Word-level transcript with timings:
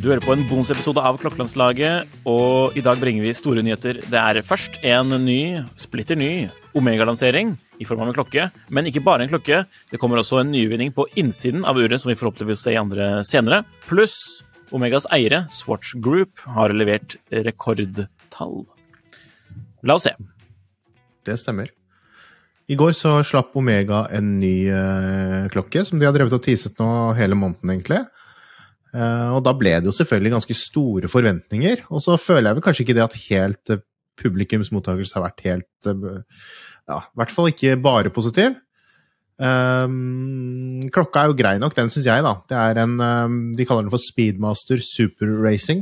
Du 0.00 0.06
hører 0.08 0.22
på 0.24 0.32
en 0.32 0.46
bonusepisode 0.48 1.02
av 1.04 1.18
Klokkelandslaget, 1.20 2.14
og 2.24 2.72
i 2.72 2.80
dag 2.80 2.96
bringer 3.02 3.20
vi 3.20 3.34
store 3.36 3.60
nyheter. 3.60 3.98
Det 4.00 4.16
er 4.16 4.38
først 4.40 4.78
en 4.88 5.12
ny, 5.26 5.60
splitter 5.76 6.16
ny 6.16 6.46
Omega-lansering 6.72 7.50
i 7.76 7.84
form 7.84 8.00
av 8.00 8.08
en 8.08 8.16
klokke, 8.16 8.46
men 8.72 8.86
ikke 8.88 9.02
bare 9.04 9.26
en 9.26 9.32
klokke. 9.34 9.58
Det 9.92 10.00
kommer 10.00 10.22
også 10.22 10.38
en 10.40 10.48
nyvinning 10.54 10.94
på 10.96 11.04
innsiden 11.20 11.66
av 11.68 11.76
uret, 11.76 12.00
som 12.00 12.08
vi 12.08 12.16
forhåpentligvis 12.16 12.62
ser 12.64 12.78
i 12.78 12.80
andre 12.80 13.08
senere. 13.28 13.58
Pluss 13.90 14.16
Omegas 14.72 15.04
eiere, 15.12 15.42
Swatch 15.52 15.92
Group, 16.00 16.32
har 16.56 16.72
levert 16.72 17.18
rekordtall. 17.28 18.62
La 19.84 19.98
oss 19.98 20.06
se. 20.08 20.14
Det 21.28 21.36
stemmer. 21.42 21.68
I 22.72 22.78
går 22.80 22.96
så 22.96 23.18
slapp 23.26 23.52
Omega 23.58 24.06
en 24.16 24.32
ny 24.40 24.54
eh, 24.72 25.44
klokke, 25.52 25.84
som 25.84 26.00
de 26.00 26.08
har 26.08 26.16
drevet 26.16 26.38
og 26.38 26.40
teaset 26.48 26.80
nå 26.80 26.88
hele 27.20 27.36
måneden, 27.36 27.74
egentlig. 27.76 28.00
Eh, 28.90 29.28
og 29.36 29.44
da 29.46 29.52
ble 29.54 29.76
det 29.78 29.86
jo 29.86 29.94
selvfølgelig 29.94 30.34
ganske 30.34 30.56
store 30.58 31.10
forventninger. 31.10 31.84
Og 31.94 32.02
så 32.04 32.16
føler 32.20 32.50
jeg 32.50 32.58
vel 32.58 32.66
kanskje 32.66 32.86
ikke 32.86 32.96
det 32.98 33.06
at 33.06 33.20
helt 33.28 33.74
eh, 33.74 33.84
publikums 34.20 34.72
har 34.74 35.24
vært 35.24 35.46
helt 35.46 35.90
eh, 35.90 36.50
Ja, 36.90 36.98
i 37.06 37.20
hvert 37.20 37.32
fall 37.34 37.52
ikke 37.52 37.78
bare 37.80 38.10
positiv. 38.10 38.58
Um, 39.40 40.82
klokka 40.92 41.22
er 41.22 41.30
jo 41.30 41.36
grei 41.38 41.54
nok, 41.56 41.72
den 41.72 41.88
syns 41.88 42.08
jeg, 42.10 42.24
da. 42.26 42.34
Det 42.50 42.58
er 42.60 42.80
en 42.82 42.98
um, 43.00 43.38
De 43.56 43.64
kaller 43.64 43.86
den 43.86 43.92
for 43.94 44.02
Speedmaster 44.02 44.82
Super 44.84 45.30
Racing. 45.40 45.80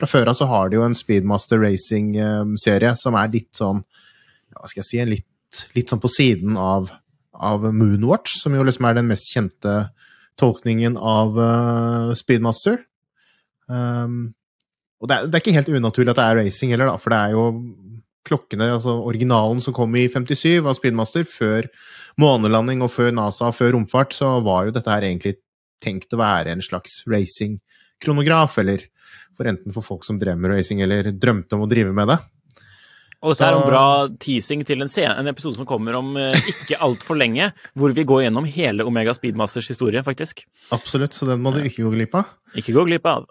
Fra 0.00 0.08
før 0.10 0.32
av 0.32 0.38
så 0.38 0.48
har 0.50 0.72
de 0.72 0.80
jo 0.80 0.86
en 0.86 0.96
Speedmaster 0.96 1.60
Racing-serie 1.62 2.90
um, 2.96 2.98
som 2.98 3.18
er 3.20 3.30
litt 3.32 3.52
sånn 3.56 3.84
Hva 4.56 4.66
skal 4.66 4.82
jeg 4.82 4.88
si 4.88 5.04
Litt, 5.12 5.60
litt 5.76 5.92
sånn 5.92 6.02
på 6.02 6.10
siden 6.10 6.58
av, 6.58 6.90
av 7.36 7.68
Moonwatch, 7.70 8.40
som 8.40 8.56
jo 8.56 8.64
liksom 8.66 8.88
er 8.88 8.98
den 8.98 9.12
mest 9.12 9.30
kjente 9.30 9.76
tolkningen 10.40 10.98
av 11.00 11.38
uh, 11.38 12.14
Speedmaster. 12.18 12.82
Um, 13.66 14.34
og 15.00 15.10
det 15.10 15.16
er, 15.16 15.26
det 15.28 15.36
er, 15.36 15.42
ikke 15.42 15.56
helt 15.56 15.72
unaturlig 15.72 16.12
at 16.12 16.20
det 16.20 16.26
er 16.26 16.38
racing 16.40 16.72
heller, 16.72 16.90
da, 16.90 17.00
for 17.00 17.12
det 17.12 17.20
er 17.20 17.36
jo 17.36 17.46
klokkene, 18.26 18.70
altså 18.74 18.96
originalen 19.06 19.60
som 19.62 19.74
kom 19.76 19.94
i 19.98 20.06
57 20.10 20.64
av 20.64 20.74
Speedmaster, 20.78 21.26
før 21.28 21.68
månelanding 22.20 22.82
og 22.84 22.90
før 22.94 23.12
NASA 23.14 23.50
og 23.50 23.56
før 23.58 23.76
romfart, 23.76 24.16
så 24.16 24.36
var 24.44 24.66
jo 24.66 24.74
dette 24.74 24.92
her 24.92 25.06
egentlig 25.06 25.36
tenkt 25.84 26.14
å 26.16 26.20
være 26.20 26.54
en 26.54 26.64
slags 26.64 27.02
racing-kronograf, 27.10 28.56
eller 28.62 28.86
for 29.36 29.48
enten 29.50 29.74
for 29.74 29.84
folk 29.84 30.06
som 30.06 30.18
drev 30.18 30.40
med 30.40 30.54
racing, 30.54 30.80
eller 30.82 31.12
drømte 31.12 31.58
om 31.58 31.66
å 31.66 31.70
drive 31.70 31.92
med 31.94 32.10
det. 32.10 32.18
Og 33.24 33.32
dette 33.32 33.46
er 33.48 33.56
en 33.56 33.64
bra 33.64 33.86
teasing 34.20 34.62
til 34.68 34.84
en, 34.84 34.90
scene, 34.92 35.14
en 35.16 35.30
episode 35.30 35.56
som 35.56 35.68
kommer 35.68 35.96
om 35.98 36.12
eh, 36.20 36.36
ikke 36.52 36.80
altfor 36.84 37.16
lenge, 37.18 37.48
hvor 37.78 37.94
vi 37.96 38.04
går 38.08 38.26
gjennom 38.26 38.48
hele 38.50 38.84
Omega 38.86 39.14
Speedmasters 39.16 39.70
historie, 39.72 40.02
faktisk. 40.04 40.44
Absolutt, 40.76 41.16
så 41.16 41.28
den 41.30 41.42
må 41.44 41.54
du 41.54 41.62
ikke 41.64 41.86
gå 41.86 41.94
glipp 41.96 42.18
av. 42.20 42.36
Ikke 42.58 42.76
gå 42.76 42.84
glipp 42.90 43.08
av. 43.08 43.26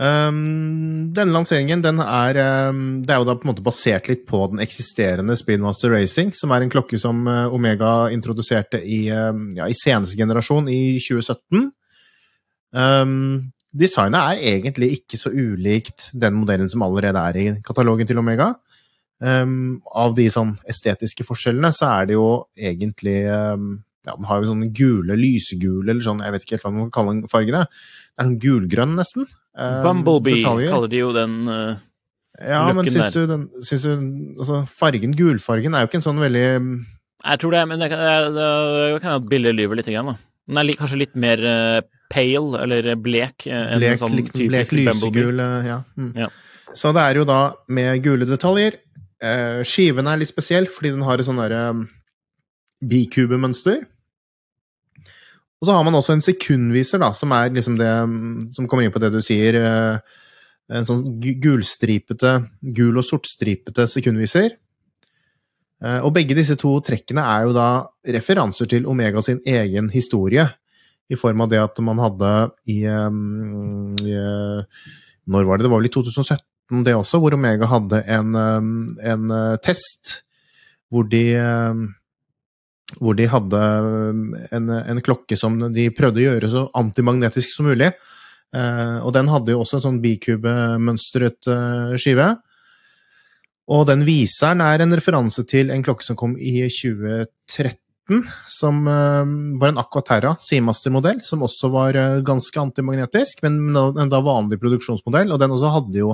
Um, 0.00 1.10
denne 1.12 1.34
lanseringen 1.34 1.82
den 1.84 1.98
er, 2.00 2.38
um, 2.70 3.02
det 3.04 3.12
er 3.12 3.18
jo 3.20 3.26
da 3.28 3.34
på 3.36 3.44
en 3.44 3.50
måte 3.50 3.64
basert 3.66 4.06
litt 4.08 4.22
på 4.24 4.38
den 4.48 4.62
eksisterende 4.64 5.36
Speedmaster 5.36 5.92
Racing, 5.92 6.32
som 6.32 6.54
er 6.56 6.64
en 6.64 6.72
klokke 6.72 6.96
som 7.00 7.20
uh, 7.28 7.52
Omega 7.52 8.08
introduserte 8.14 8.80
i, 8.80 9.02
um, 9.12 9.50
ja, 9.58 9.68
i 9.68 9.76
seneste 9.76 10.16
generasjon, 10.16 10.72
i 10.72 10.96
2017. 11.04 11.68
designet 13.76 14.20
er 14.22 14.42
egentlig 14.54 14.92
ikke 14.96 15.18
så 15.20 15.34
ulikt 15.34 16.08
den 16.16 16.38
modellen 16.38 16.70
som 16.72 16.86
allerede 16.86 17.20
er 17.20 17.36
i 17.36 17.46
katalogen 17.66 18.08
til 18.08 18.22
Omega. 18.22 18.54
Av 19.20 20.14
de 20.16 20.24
sånn 20.32 20.54
estetiske 20.64 21.26
forskjellene 21.28 21.68
så 21.76 21.90
er 21.90 22.06
det 22.08 22.14
jo 22.14 22.28
egentlig 22.56 23.18
ja, 23.20 24.14
Den 24.16 24.24
har 24.24 24.40
jo 24.40 24.48
sånne 24.48 24.70
gule, 24.72 25.16
lysegule, 25.18 25.90
eller 25.90 26.00
sånn, 26.06 26.22
jeg 26.24 26.32
vet 26.32 26.46
ikke 26.46 26.56
helt 26.56 26.64
hva 26.64 26.72
man 26.72 26.86
kan 26.88 26.94
kalle 26.96 27.28
fargene. 27.28 27.66
Det 27.68 28.16
er 28.16 28.28
sånn 28.30 28.38
gulgrønn, 28.40 28.96
nesten. 28.96 29.28
Um, 29.52 29.82
Bumblebee 29.84 30.40
detaljer. 30.40 30.72
kaller 30.72 30.90
de 30.92 31.02
jo 31.02 31.10
den 31.12 31.36
uh, 31.50 31.74
ja, 32.40 32.62
men 32.72 32.88
syns 32.88 33.12
du, 33.12 33.24
den, 33.28 33.46
syns 33.66 33.84
du 33.84 33.92
altså, 34.40 34.62
fargen, 34.72 35.12
gulfargen, 35.18 35.74
er 35.74 35.84
jo 35.84 35.90
ikke 35.90 35.98
en 36.00 36.06
sånn 36.06 36.20
veldig 36.22 36.44
Jeg 36.46 37.40
tror 37.42 37.56
det, 37.56 37.62
men 37.68 37.82
det 37.82 37.90
kan 37.92 38.00
hende 38.00 39.16
at 39.18 39.26
bildet 39.28 39.58
lyver 39.58 39.80
litt. 39.80 39.90
Grann, 39.90 40.14
da. 40.14 40.16
Den 40.50 40.62
er 40.62 40.78
kanskje 40.78 41.00
litt 41.02 41.18
mer 41.20 41.42
uh, 41.44 41.80
pale, 42.10 42.62
eller 42.64 42.94
blek, 42.96 43.44
enn 43.50 43.82
blek, 43.82 44.00
sånn 44.00 44.16
typisk 44.16 44.38
blek, 44.48 44.72
lysegul, 44.78 45.42
ja. 45.66 45.82
Mm. 46.00 46.14
ja. 46.24 46.30
Så 46.72 46.94
det 46.94 47.02
er 47.02 47.20
jo 47.20 47.26
da 47.28 47.40
med 47.74 48.00
gule 48.06 48.28
detaljer. 48.28 48.78
Uh, 49.20 49.60
skiven 49.68 50.08
er 50.08 50.20
litt 50.20 50.30
spesiell, 50.32 50.68
fordi 50.70 50.94
den 50.94 51.04
har 51.04 51.20
et 51.20 51.26
sånn 51.26 51.40
derre 51.40 51.64
um, 51.74 51.82
bikubemønster. 52.88 53.82
Og 55.60 55.68
så 55.68 55.76
har 55.76 55.84
man 55.84 55.98
også 55.98 56.16
en 56.16 56.24
sekundviser, 56.24 57.02
da, 57.02 57.10
som 57.12 57.34
er 57.36 57.52
liksom 57.52 57.76
det 57.76 57.90
som 58.56 58.68
kommer 58.68 58.86
inn 58.86 58.94
på 58.94 59.02
det 59.02 59.12
du 59.12 59.20
sier. 59.24 59.60
Uh, 59.60 60.20
en 60.70 60.86
sånn 60.86 61.02
gulstripete, 61.42 62.36
gul 62.78 62.96
og 62.96 63.04
sortstripete 63.04 63.84
sekundviser. 63.90 64.54
Uh, 65.84 66.00
og 66.06 66.14
begge 66.16 66.36
disse 66.36 66.56
to 66.60 66.72
trekkene 66.84 67.24
er 67.24 67.44
jo 67.44 67.54
da 67.56 67.68
referanser 68.16 68.68
til 68.72 68.88
Omega 68.88 69.20
sin 69.24 69.42
egen 69.44 69.92
historie. 69.92 70.48
I 71.10 71.18
form 71.18 71.42
av 71.44 71.50
det 71.50 71.60
at 71.60 71.80
man 71.84 72.00
hadde 72.00 72.32
i, 72.70 72.84
um, 72.86 73.96
i 73.98 74.14
Når 75.30 75.44
var 75.44 75.58
det? 75.58 75.66
Det 75.66 75.70
var 75.72 75.80
vel 75.82 75.88
i 75.90 75.92
2017 75.92 76.49
det 76.86 76.94
også, 76.94 77.18
hvor 77.22 77.34
Omega 77.34 77.66
hadde 77.66 78.02
en, 78.06 78.34
en 78.34 79.32
test 79.64 80.20
hvor 80.90 81.06
de 81.10 81.24
hvor 82.98 83.14
de 83.14 83.26
hadde 83.30 83.58
um, 83.84 84.22
en, 84.50 84.70
en, 84.70 85.00
klokke 85.04 85.38
som 85.38 85.58
de 85.74 85.90
prøvde 85.94 86.22
å 86.22 86.26
gjøre 86.26 86.50
så 86.50 86.64
antimagnetisk 86.78 87.52
som 87.54 87.68
mulig. 87.70 87.92
Eh, 88.50 88.96
og 89.04 89.12
den 89.14 89.30
hadde 89.30 89.54
jo 89.54 89.60
også 89.62 89.78
en 89.78 89.84
sånn 89.84 90.00
bikubemønstret 90.02 91.50
eh, 91.52 91.92
skive. 92.00 92.32
Og 93.70 93.84
den 93.86 94.02
viseren 94.08 94.62
er 94.64 94.82
en 94.82 94.96
referanse 94.98 95.44
til 95.46 95.70
en 95.70 95.84
klokke 95.86 96.02
som 96.02 96.18
kom 96.18 96.34
i 96.34 96.56
2013, 96.66 97.78
som 98.50 98.88
uh, 98.88 99.24
var 99.60 99.68
en 99.70 99.82
Aquaterra 99.82 100.32
Seamaster-modell, 100.42 101.20
som 101.26 101.42
også 101.46 101.66
var 101.74 101.90
uh, 101.98 102.24
ganske 102.26 102.60
antimagnetisk, 102.60 103.34
men 103.46 103.52
en 103.76 104.12
da 104.12 104.18
vanlig 104.24 104.58
produksjonsmodell. 104.62 105.28
Og 105.32 105.38
den 105.42 105.54
også 105.54 105.68
hadde 105.76 105.96
jo 106.02 106.10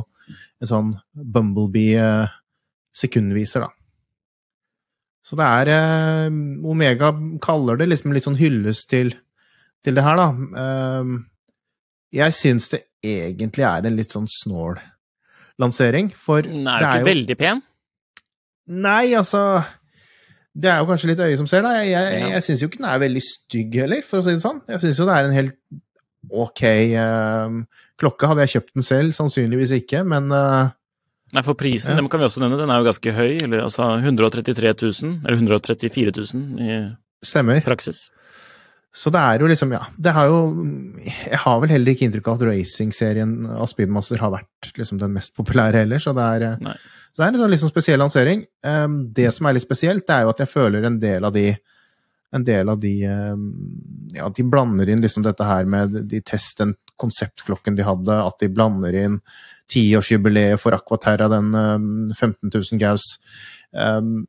en 0.61 0.71
sånn 0.71 0.91
Bumblebee-sekundviser, 1.15 3.61
uh, 3.63 3.67
da. 3.67 3.71
Så 5.27 5.35
det 5.39 5.47
er 5.47 5.71
eh, 5.75 6.35
Omega 6.71 7.11
kaller 7.43 7.81
det 7.81 7.89
liksom 7.91 8.13
litt 8.15 8.27
sånn 8.29 8.39
hyllest 8.39 8.87
til, 8.93 9.11
til 9.83 9.97
det 9.99 10.05
her, 10.07 10.21
da. 10.21 10.29
Eh, 10.63 11.17
jeg 12.21 12.37
syns 12.37 12.71
det 12.71 12.85
egentlig 13.07 13.67
er 13.67 13.89
en 13.89 13.99
litt 13.99 14.15
sånn 14.15 14.29
snål 14.31 14.79
lansering, 15.59 16.13
for 16.15 16.47
Den 16.47 16.69
er 16.69 16.85
jo 16.85 16.93
ikke 16.93 17.11
veldig 17.11 17.39
pen? 17.41 17.65
Nei, 18.77 19.15
altså 19.19 19.41
Det 20.57 20.71
er 20.73 20.79
jo 20.81 20.87
kanskje 20.89 21.11
litt 21.11 21.21
øye 21.21 21.37
som 21.37 21.49
ser, 21.51 21.65
da. 21.67 21.75
Jeg, 21.85 21.91
jeg, 21.93 22.29
jeg 22.33 22.45
syns 22.47 22.63
jo 22.63 22.69
ikke 22.71 22.79
den 22.81 22.89
er 22.89 23.01
veldig 23.03 23.23
stygg 23.27 23.75
heller, 23.83 24.05
for 24.09 24.23
å 24.23 24.25
si 24.25 24.33
det 24.33 24.45
sånn. 24.45 24.63
Jeg 24.73 24.81
syns 24.87 25.01
jo 25.03 25.07
det 25.09 25.17
er 25.19 25.29
en 25.29 25.35
helt 25.37 25.57
ok 26.33 26.63
eh, 26.65 27.57
klokke. 28.01 28.31
Hadde 28.31 28.47
jeg 28.47 28.55
kjøpt 28.57 28.73
den 28.79 28.87
selv? 28.87 29.13
Sannsynligvis 29.17 29.75
ikke, 29.77 30.01
men 30.09 30.31
uh, 30.33 30.73
Nei, 31.35 31.43
for 31.45 31.59
prisen, 31.59 31.93
Ja. 31.93 32.01
det 32.01 32.09
kan 32.13 32.23
vi 32.23 32.29
også 32.29 32.41
nevne, 32.41 32.57
den 32.63 32.71
er 32.73 32.81
jo 32.81 32.87
ganske 32.89 33.13
høy. 33.17 33.33
Eller 33.45 33.65
altså 33.67 33.89
133 33.99 34.73
000, 34.81 35.17
eller 35.27 35.37
134 35.43 36.15
000 36.17 36.63
i 36.65 36.79
stemmer. 37.27 37.61
praksis. 37.67 38.07
Så 38.97 39.13
det 39.13 39.21
er 39.21 39.43
jo 39.43 39.49
liksom, 39.51 39.73
ja 39.77 39.83
det 40.01 40.13
har 40.17 40.31
jo, 40.31 40.39
Jeg 41.05 41.41
har 41.43 41.59
vel 41.61 41.73
heller 41.75 41.93
ikke 41.93 42.07
inntrykk 42.07 42.31
av 42.33 42.39
at 42.39 42.47
racing-serien 42.49 43.35
av 43.59 43.69
Speedmaster 43.69 44.23
har 44.23 44.33
vært 44.33 44.71
liksom 44.79 45.01
den 45.03 45.13
mest 45.17 45.35
populære 45.37 45.85
heller, 45.85 46.01
så 46.03 46.15
det 46.17 46.29
er, 46.37 46.47
eh, 46.49 46.85
så 47.13 47.23
det 47.23 47.27
er 47.27 47.35
en 47.35 47.41
sånn 47.43 47.59
sånn 47.61 47.73
spesiell 47.73 48.01
lansering. 48.01 48.45
Um, 48.65 48.99
det 49.17 49.31
som 49.37 49.49
er 49.49 49.57
litt 49.57 49.67
spesielt, 49.67 50.07
det 50.09 50.17
er 50.17 50.25
jo 50.25 50.33
at 50.33 50.41
jeg 50.43 50.53
føler 50.53 50.85
en 50.89 51.01
del 51.03 51.29
av 51.29 51.35
de 51.37 51.51
en 52.35 52.45
del 52.45 52.69
av 52.69 52.81
de 52.83 52.95
um, 53.07 53.45
Ja, 54.17 54.29
de 54.33 54.45
blander 54.45 54.89
inn 54.91 55.05
liksom 55.05 55.25
dette 55.25 55.45
her 55.47 55.69
med 55.69 55.95
de 56.11 56.21
test, 56.25 56.59
den 56.59 56.75
konseptklokken 57.01 57.77
de 57.77 57.85
hadde, 57.87 58.17
at 58.17 58.41
de 58.41 58.49
blander 58.53 58.97
inn 58.97 59.21
tiårsjubileet 59.73 60.61
for 60.63 60.77
Aquaterra, 60.77 61.29
den 61.33 61.53
um, 61.55 61.87
15 62.15 62.51
000 62.53 62.81
Gauss. 62.81 63.17
Um, 63.73 64.27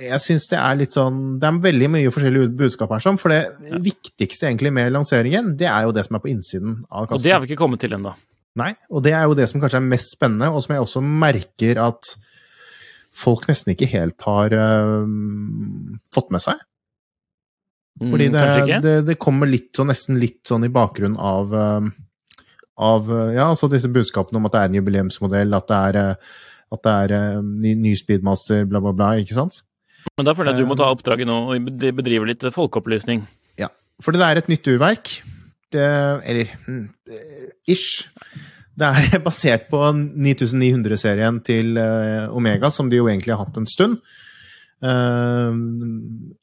jeg 0.00 0.20
syns 0.22 0.48
det 0.50 0.58
er 0.58 0.78
litt 0.78 0.96
sånn 0.96 1.18
Det 1.38 1.46
er 1.46 1.58
veldig 1.62 1.88
mye 1.94 2.10
forskjellig 2.10 2.48
budskap 2.58 2.90
her, 2.96 3.02
sånn, 3.04 3.18
for 3.20 3.30
det 3.30 3.78
viktigste 3.84 4.48
egentlig 4.48 4.72
med 4.74 4.90
lanseringen, 4.94 5.52
det 5.58 5.68
er 5.70 5.86
jo 5.86 5.94
det 5.94 6.06
som 6.08 6.18
er 6.18 6.24
på 6.24 6.32
innsiden 6.32 6.80
av 6.90 7.12
Og 7.14 7.22
det 7.22 7.34
har 7.34 7.42
vi 7.42 7.52
ikke 7.52 7.62
kommet 7.62 7.82
til 7.84 7.94
ennå. 7.94 8.14
Nei, 8.58 8.72
og 8.90 9.02
det 9.06 9.14
er 9.14 9.26
jo 9.26 9.34
det 9.38 9.48
som 9.50 9.62
kanskje 9.62 9.80
er 9.80 9.86
mest 9.86 10.14
spennende, 10.14 10.50
og 10.50 10.62
som 10.62 10.74
jeg 10.74 10.84
også 10.84 11.02
merker 11.02 11.80
at 11.82 12.14
folk 13.14 13.48
nesten 13.50 13.74
ikke 13.74 13.90
helt 13.90 14.22
har 14.26 14.54
uh, 14.54 15.02
fått 16.14 16.30
med 16.34 16.42
seg. 16.42 16.62
Fordi 18.02 18.26
Mm, 18.26 18.34
det, 18.34 18.40
mm, 18.42 18.82
det, 18.82 18.94
det 19.06 19.18
kommer 19.22 19.46
litt 19.46 19.70
sånn, 19.78 19.90
nesten 19.90 20.18
litt 20.18 20.42
sånn 20.50 20.66
i 20.66 20.72
bakgrunnen 20.74 21.18
av 21.18 21.54
uh, 21.54 21.92
av 22.74 23.06
øh, 23.06 23.28
ja, 23.36 23.44
altså 23.46 23.68
disse 23.70 23.86
budskapene 23.86 24.40
om 24.40 24.48
at 24.48 24.54
det 24.56 24.60
er 24.60 24.72
en 24.72 24.78
jubileumsmodell, 24.80 25.54
at 25.54 25.68
det 25.70 25.76
er, 25.78 25.98
uh, 26.10 26.40
at 26.74 26.82
det 26.82 26.94
er 27.04 27.44
ny, 27.46 27.76
ny 27.78 27.92
speedmaster, 27.94 28.64
bla, 28.66 28.80
bla, 28.82 28.90
bla, 28.90 29.12
ikke 29.22 29.36
sant? 29.36 29.60
Men 30.16 30.26
da 30.28 30.34
føler 30.36 30.52
jeg 30.52 30.60
at 30.60 30.64
du 30.64 30.70
må 30.70 30.76
ta 30.78 30.88
Eh. 30.88 30.94
oppdraget 30.96 31.28
nå 31.28 31.36
og 31.50 31.70
bedrive 31.96 32.28
litt 32.28 32.44
folkeopplysning. 32.54 33.24
Ja, 33.60 33.68
for 34.02 34.12
det 34.12 34.22
er 34.22 34.40
et 34.40 34.50
nytt 34.52 34.68
urverk. 34.68 35.22
Det, 35.74 35.86
eller 36.28 36.52
mm, 36.68 36.84
eh, 37.10 37.48
ish. 37.72 38.06
Det 38.74 38.86
er 38.86 39.18
basert 39.26 39.68
på 39.70 39.80
9900-serien 39.94 41.40
til 41.46 41.76
eh, 41.80 42.28
Omega, 42.30 42.70
som 42.70 42.90
de 42.90 43.00
jo 43.00 43.08
egentlig 43.08 43.34
har 43.34 43.44
hatt 43.46 43.58
en 43.58 43.66
stund. 43.70 43.98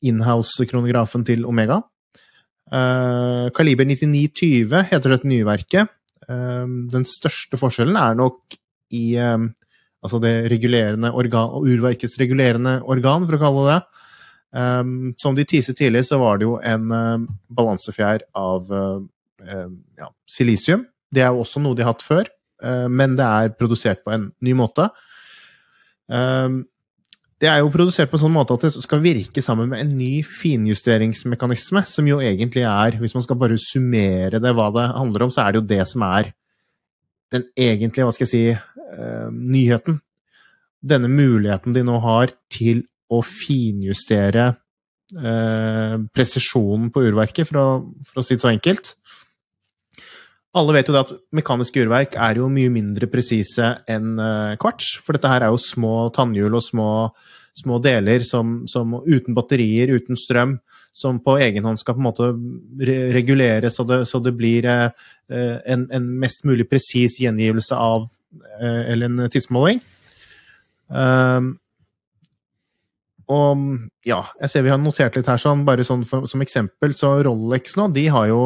Inhouse-kronografen 0.02 1.26
til 1.28 1.46
Omega. 1.46 1.82
Kaliber 2.72 3.86
9920 3.86 4.88
heter 4.90 5.14
dette 5.14 5.28
nye 5.30 5.46
verket. 5.46 5.92
Den 6.26 7.06
største 7.06 7.60
forskjellen 7.60 8.00
er 8.00 8.16
nok 8.18 8.56
i 8.96 9.14
altså 10.02 10.20
det 10.22 10.34
regulerende 10.52 11.12
organ, 11.14 11.54
urverkets 11.62 12.18
regulerende 12.22 12.80
organ, 12.90 13.28
for 13.28 13.38
å 13.38 13.42
kalle 13.42 13.66
det 13.66 13.76
det. 13.76 14.08
Um, 14.52 15.14
som 15.22 15.36
de 15.38 15.46
teaset 15.48 15.78
tidlig, 15.80 16.04
så 16.10 16.20
var 16.20 16.40
det 16.40 16.50
jo 16.50 16.58
en 16.60 16.90
um, 16.92 17.28
balansefjær 17.56 18.26
av 18.36 18.74
uh, 18.74 18.98
um, 19.48 19.78
ja, 20.00 20.10
silisium. 20.28 20.84
Det 21.12 21.24
er 21.24 21.32
jo 21.32 21.46
også 21.46 21.62
noe 21.64 21.78
de 21.78 21.86
har 21.86 21.94
hatt 21.94 22.04
før, 22.04 22.28
uh, 22.66 22.90
men 22.92 23.16
det 23.20 23.28
er 23.28 23.56
produsert 23.56 24.04
på 24.04 24.12
en 24.16 24.28
ny 24.44 24.58
måte. 24.58 24.90
Um, 26.12 26.66
det 27.42 27.50
er 27.50 27.64
jo 27.64 27.72
produsert 27.74 28.12
på 28.12 28.20
en 28.20 28.26
sånn 28.26 28.36
måte 28.36 28.54
at 28.54 28.68
det 28.68 28.84
skal 28.84 29.00
virke 29.02 29.42
sammen 29.42 29.72
med 29.72 29.82
en 29.82 29.96
ny 29.98 30.20
finjusteringsmekanisme, 30.28 31.82
som 31.90 32.10
jo 32.10 32.20
egentlig 32.22 32.68
er, 32.68 33.00
hvis 33.02 33.16
man 33.18 33.24
skal 33.26 33.40
bare 33.42 33.58
summere 33.62 34.42
det 34.44 34.52
hva 34.58 34.68
det 34.76 34.92
handler 34.92 35.26
om, 35.26 35.34
så 35.34 35.46
er 35.46 35.56
det 35.56 35.62
jo 35.62 35.70
det 35.72 35.82
som 35.90 36.06
er 36.06 36.30
den 37.32 37.48
egentlige, 37.56 38.08
hva 38.08 38.16
skal 38.16 38.28
jeg 38.28 38.32
si, 38.32 38.44
uh, 38.54 39.28
nyheten. 39.32 40.00
Denne 40.82 41.12
muligheten 41.12 41.76
de 41.76 41.84
nå 41.86 42.00
har 42.04 42.34
til 42.52 42.84
å 43.12 43.20
finjustere 43.26 44.46
eh, 45.20 45.96
presisjonen 46.16 46.90
på 46.94 47.04
urverket, 47.10 47.50
for 47.50 47.60
å, 47.60 47.68
for 48.08 48.22
å 48.22 48.26
si 48.26 48.38
det 48.38 48.46
så 48.46 48.52
enkelt. 48.52 48.94
Alle 50.58 50.76
vet 50.76 50.90
jo 50.90 50.96
det 50.96 51.04
at 51.06 51.14
mekaniske 51.36 51.84
urverk 51.84 52.18
er 52.20 52.42
jo 52.42 52.50
mye 52.52 52.72
mindre 52.74 53.08
presise 53.12 53.74
enn 53.92 54.16
eh, 54.20 54.56
kvarts, 54.62 54.98
for 55.04 55.16
dette 55.16 55.32
her 55.32 55.46
er 55.46 55.54
jo 55.54 55.62
små 55.62 56.10
tannhjul 56.16 56.58
og 56.60 56.66
små, 56.66 56.90
små 57.58 57.80
deler 57.84 58.24
som, 58.26 58.62
som 58.68 58.94
uten 59.06 59.36
batterier, 59.36 59.92
uten 59.92 60.18
strøm, 60.20 60.58
som 60.92 61.20
på 61.24 61.38
egen 61.44 61.66
hånd 61.68 61.80
skal 61.80 61.96
på 61.96 62.04
en 62.04 62.08
måte 62.10 62.30
re 62.84 62.98
reguleres 63.16 63.78
så 63.80 63.86
det, 63.88 64.02
så 64.10 64.20
det 64.24 64.34
blir 64.36 64.68
eh, 64.68 64.90
en, 65.32 65.88
en, 65.92 66.12
mest 66.20 66.44
mulig 66.48 66.68
presis 66.70 67.20
gjengivelse 67.22 67.76
av 67.76 68.10
eh, 68.60 68.92
eller 68.92 69.08
en 69.08 69.32
tidsmåling. 69.32 69.80
Um, 70.92 71.54
og 73.32 73.62
ja, 74.04 74.20
jeg 74.42 74.52
ser 74.52 74.66
vi 74.66 74.74
har 74.74 74.80
notert 74.82 75.16
litt 75.16 75.30
her, 75.30 75.40
sånn, 75.40 75.64
bare 75.68 75.86
sånn 75.88 76.04
for, 76.08 76.28
som 76.28 76.44
eksempel, 76.44 76.96
så 76.98 77.14
Rolex 77.24 77.78
nå, 77.80 77.88
de 77.96 78.10
har 78.12 78.28
jo 78.32 78.42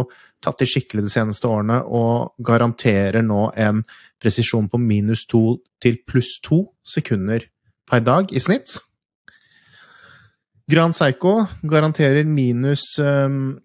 tatt 0.46 0.62
i 0.62 0.68
skikkelig 0.70 1.08
de 1.08 1.14
seneste 1.14 1.50
årene 1.50 1.80
og 1.90 2.36
garanterer 2.46 3.26
nå 3.26 3.48
en 3.58 3.82
presisjon 4.22 4.70
på 4.70 4.78
minus 4.82 5.26
to 5.30 5.58
til 5.82 5.98
pluss 6.06 6.36
to 6.46 6.68
sekunder 6.86 7.48
per 7.90 8.04
dag 8.06 8.30
i 8.30 8.42
snitt. 8.42 8.78
Grand 10.72 10.96
Psycho 10.98 11.46
garanterer 11.62 12.26
minus 12.26 12.98
um, 13.00 13.60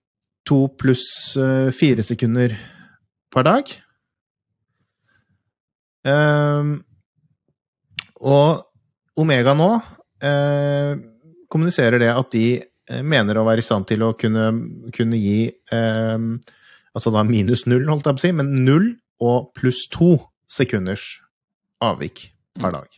to 0.44 0.66
pluss 0.76 1.36
uh, 1.40 1.70
fire 1.72 2.04
sekunder 2.04 2.56
per 3.32 3.46
dag. 3.46 3.72
Um, 6.04 6.74
og 8.20 8.66
Omega 9.20 9.52
nå 9.56 9.70
uh, 9.80 10.92
kommuniserer 11.50 12.00
det 12.00 12.10
at 12.12 12.30
de 12.32 12.44
eh, 12.60 13.02
mener 13.04 13.36
å 13.36 13.44
være 13.44 13.60
i 13.60 13.64
stand 13.64 13.88
til 13.90 14.04
å 14.06 14.14
kunne, 14.16 14.46
kunne 14.96 15.18
gi 15.20 15.50
um, 15.74 16.38
Altså 16.90 17.12
da 17.14 17.20
minus 17.22 17.68
null, 17.70 17.84
holdt 17.86 18.08
jeg 18.08 18.16
på 18.16 18.18
å 18.18 18.22
si, 18.24 18.30
men 18.34 18.48
null 18.66 18.86
og 19.22 19.52
pluss 19.54 19.84
to 19.92 20.16
sekunders 20.50 21.04
avvik 21.86 22.24
per 22.58 22.74
dag. 22.74 22.88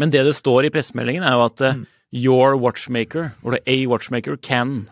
Men 0.00 0.12
det 0.14 0.22
det 0.24 0.32
står 0.38 0.70
i 0.70 0.70
pressemeldingen, 0.72 1.26
er 1.26 1.36
jo 1.36 1.42
at 1.50 1.60
eh, 1.60 1.82
Mm. 1.82 1.82
Your 2.12 2.56
watchmaker, 2.56 3.32
or 3.42 3.58
a 3.66 3.86
watchmaker, 3.86 4.36
can 4.36 4.90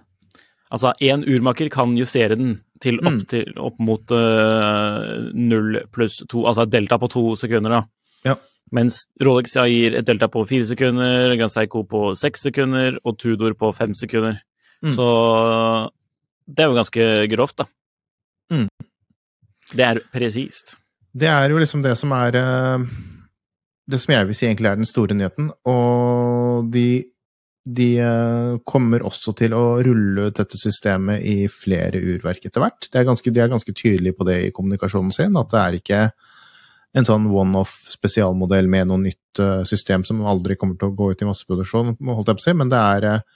Altså, 0.73 0.93
én 1.03 1.25
urmaker 1.27 1.69
kan 1.69 1.97
justere 1.99 2.37
den 2.37 2.61
til 2.81 3.01
opp, 3.03 3.13
Mm. 3.13 3.27
til, 3.29 3.49
opp 3.59 3.79
mot 3.81 4.09
null 4.09 5.33
null 5.35 5.81
pluss 5.91 6.23
to, 6.31 6.45
altså 6.47 6.63
et 6.63 6.71
delta 6.71 6.97
på 6.97 7.09
to 7.11 7.35
sekunder, 7.35 7.71
da. 7.71 7.83
Ja. 8.25 8.35
Mens 8.71 9.01
Rolex 9.21 9.57
gir 9.57 9.97
et 9.99 10.07
delta 10.07 10.29
på 10.29 10.47
fire 10.47 10.65
sekunder, 10.65 11.35
Grand 11.37 11.51
Seiko 11.51 11.83
på 11.83 12.15
seks 12.17 12.43
sekunder 12.47 12.99
og 13.05 13.19
Tudor 13.19 13.55
på 13.59 13.73
fem 13.75 13.93
sekunder. 13.95 14.39
Mm. 14.81 14.95
Så 14.95 15.91
det 16.47 16.63
er 16.63 16.69
jo 16.71 16.79
ganske 16.79 17.09
grovt, 17.35 17.57
da. 17.57 17.65
Mm. 18.53 18.69
Det 19.75 19.81
er 19.87 20.01
presist. 20.15 20.77
Det 21.13 21.27
er 21.27 21.51
jo 21.51 21.59
liksom 21.59 21.83
det 21.83 21.97
som 21.99 22.13
er 22.13 22.37
eh, 22.39 22.87
Det 23.89 24.01
som 24.01 24.15
jeg 24.15 24.29
vil 24.29 24.37
si 24.39 24.47
egentlig 24.49 24.71
er 24.71 24.81
den 24.81 24.89
store 24.89 25.17
nyheten. 25.17 25.51
Og 25.71 26.69
de, 26.73 26.89
de 27.67 27.89
eh, 28.05 28.59
kommer 28.69 29.05
også 29.07 29.35
til 29.39 29.55
å 29.57 29.65
rulle 29.85 30.29
ut 30.29 30.37
dette 30.37 30.59
systemet 30.61 31.25
i 31.27 31.47
flere 31.53 32.01
urverk 32.01 32.47
etter 32.47 32.63
hvert. 32.63 32.91
de 32.91 33.01
er 33.01 33.09
ganske, 33.09 33.33
de 33.33 33.43
er 33.43 33.53
ganske 33.53 33.75
tydelige 33.75 34.19
på 34.19 34.29
det 34.29 34.39
i 34.47 34.53
kommunikasjonen 34.55 35.15
sin, 35.15 35.39
at 35.41 35.51
det 35.55 35.63
er 35.63 35.81
ikke 35.81 36.03
en 36.99 37.07
sånn 37.07 37.29
one-off 37.31 37.75
spesialmodell 37.93 38.67
med 38.71 38.89
noe 38.91 39.03
nytt 39.05 39.43
eh, 39.43 39.61
system 39.69 40.05
som 40.07 40.25
aldri 40.27 40.57
kommer 40.59 40.79
til 40.79 40.91
å 40.91 40.97
gå 40.97 41.13
ut 41.13 41.23
i 41.23 41.29
masseproduksjon, 41.29 41.95
holdt 42.03 42.33
jeg 42.33 42.39
på 42.39 42.43
å 42.43 42.47
si, 42.49 42.57
men 42.59 42.73
det 42.73 42.81
er 42.81 43.07
eh, 43.11 43.29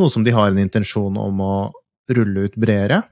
noe 0.00 0.12
som 0.12 0.26
de 0.26 0.34
har 0.34 0.50
en 0.50 0.62
intensjon 0.62 1.16
om 1.18 1.42
å 1.42 1.54
rulle 2.10 2.46
ut 2.46 2.58
bredere. 2.58 3.02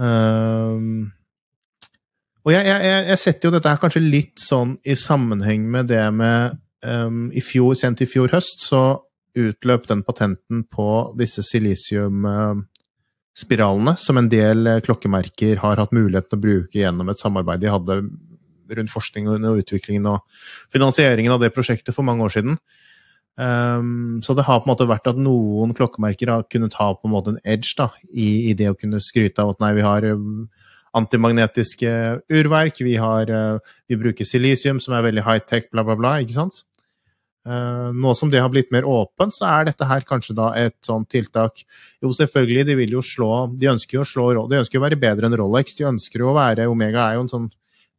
Um, 0.00 1.10
og 2.44 2.52
jeg, 2.54 2.64
jeg, 2.66 2.80
jeg- 3.10 3.18
setter 3.20 3.48
jo 3.48 3.52
dette 3.56 3.68
her 3.72 3.80
kanskje 3.82 4.02
litt 4.04 4.38
sånn 4.40 4.76
i 4.88 4.94
sammenheng 4.96 5.62
med 5.70 5.86
det 5.92 6.06
med 6.14 6.56
um, 6.86 7.26
I 7.36 7.40
fjor, 7.44 7.74
sent 7.76 8.00
i 8.00 8.06
fjor 8.08 8.28
høst, 8.32 8.60
så 8.64 8.80
utløp 9.38 9.84
den 9.86 10.00
patenten 10.02 10.64
på 10.66 10.86
disse 11.20 11.42
silisiumspiralene, 11.46 13.92
som 14.00 14.18
en 14.18 14.28
del 14.32 14.66
eh, 14.66 14.80
klokkemerker 14.82 15.60
har 15.62 15.76
hatt 15.78 15.92
mulighet 15.94 16.26
til 16.30 16.38
å 16.40 16.42
bruke 16.42 16.78
gjennom 16.80 17.08
et 17.12 17.20
samarbeid 17.22 17.60
de 17.62 17.70
hadde 17.70 18.00
rundt 18.70 18.90
forskningen 18.92 19.46
og 19.50 19.60
utviklingen 19.62 20.06
og 20.10 20.18
finansieringen 20.74 21.32
av 21.34 21.40
det 21.42 21.52
prosjektet 21.54 21.94
for 21.94 22.02
mange 22.06 22.24
år 22.26 22.32
siden. 22.36 22.54
Um, 23.40 24.18
så 24.22 24.30
det 24.36 24.44
har 24.48 24.58
på 24.60 24.66
en 24.68 24.72
måte 24.74 24.88
vært 24.90 25.08
at 25.10 25.18
noen 25.18 25.74
klokkemerker 25.78 26.28
har 26.34 26.42
kunnet 26.50 26.74
ha 26.80 26.88
på 26.94 27.04
en 27.08 27.14
måte 27.14 27.30
en 27.34 27.42
edge 27.48 27.72
da, 27.78 27.86
i, 28.10 28.28
i 28.50 28.52
det 28.58 28.68
å 28.70 28.76
kunne 28.78 29.00
skryte 29.02 29.42
av 29.42 29.48
at 29.54 29.60
nei, 29.62 29.72
vi 29.78 29.84
har 29.86 30.02
um, 30.12 30.48
antimagnetiske 30.96 31.90
urverk, 32.34 32.80
vi, 32.82 32.96
har, 32.98 33.30
uh, 33.30 33.76
vi 33.88 33.98
bruker 34.00 34.26
silisium 34.26 34.80
som 34.82 34.96
er 34.96 35.06
veldig 35.06 35.26
high-tech, 35.26 35.70
bla, 35.70 35.84
bla, 35.86 35.98
bla. 35.98 36.16
ikke 36.24 36.38
sant? 36.38 36.64
Eh, 37.48 37.92
nå 37.96 38.10
som 38.12 38.28
det 38.28 38.42
har 38.42 38.50
blitt 38.52 38.68
mer 38.68 38.84
åpent, 38.84 39.32
så 39.32 39.46
er 39.48 39.70
dette 39.70 39.86
her 39.88 40.04
kanskje 40.04 40.34
da 40.36 40.50
et 40.60 40.76
sånt 40.84 41.08
tiltak 41.08 41.62
Jo, 42.02 42.10
selvfølgelig, 42.12 42.66
de 42.68 42.74
vil 42.76 42.92
jo 42.98 43.00
slå 43.00 43.30
De 43.56 43.70
ønsker 43.70 43.96
jo 43.96 44.02
å 44.04 44.08
slå 44.10 44.26
De 44.50 44.58
ønsker 44.58 44.76
jo 44.76 44.82
å 44.82 44.84
være 44.84 44.98
bedre 45.00 45.24
enn 45.24 45.36
Rolex. 45.40 45.72
De 45.78 45.86
ønsker 45.88 46.20
jo 46.20 46.28
å 46.28 46.36
være 46.36 46.68
Omega 46.68 47.06
er 47.06 47.16
jo 47.16 47.22
en 47.24 47.32
sånn 47.32 47.48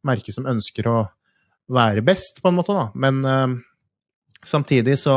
merke 0.06 0.30
som 0.34 0.46
ønsker 0.46 0.86
å 0.86 1.00
være 1.74 2.04
best, 2.06 2.38
på 2.42 2.52
en 2.52 2.58
måte, 2.58 2.74
da. 2.74 2.88
Men 2.94 3.20
uh, 3.26 3.58
samtidig 4.46 4.96
så 5.00 5.16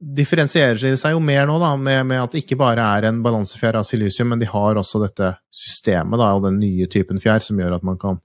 differensierer 0.00 0.96
seg 0.98 1.14
jo 1.14 1.20
mer 1.22 1.46
nå, 1.48 1.56
da, 1.62 1.72
med, 1.80 2.02
med 2.10 2.22
at 2.22 2.34
det 2.34 2.42
ikke 2.44 2.58
bare 2.60 2.84
er 2.98 3.08
en 3.08 3.22
balansefjær 3.24 3.78
av 3.78 3.86
silisium, 3.88 4.32
men 4.32 4.42
de 4.42 4.48
har 4.50 4.80
også 4.80 5.00
dette 5.04 5.30
systemet, 5.54 6.18
da, 6.20 6.32
og 6.34 6.44
den 6.48 6.58
nye 6.60 6.88
typen 6.90 7.20
fjær, 7.22 7.42
som 7.44 7.60
gjør 7.60 7.78
at 7.78 7.86
man 7.86 8.00
kan 8.00 8.20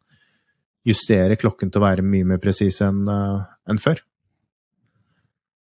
justere 0.88 1.38
klokken 1.40 1.72
til 1.72 1.82
å 1.82 1.86
være 1.86 2.06
mye 2.06 2.28
mer 2.28 2.42
presis 2.42 2.82
enn 2.86 3.04
uh, 3.10 3.46
en 3.70 3.82
før. 3.82 4.02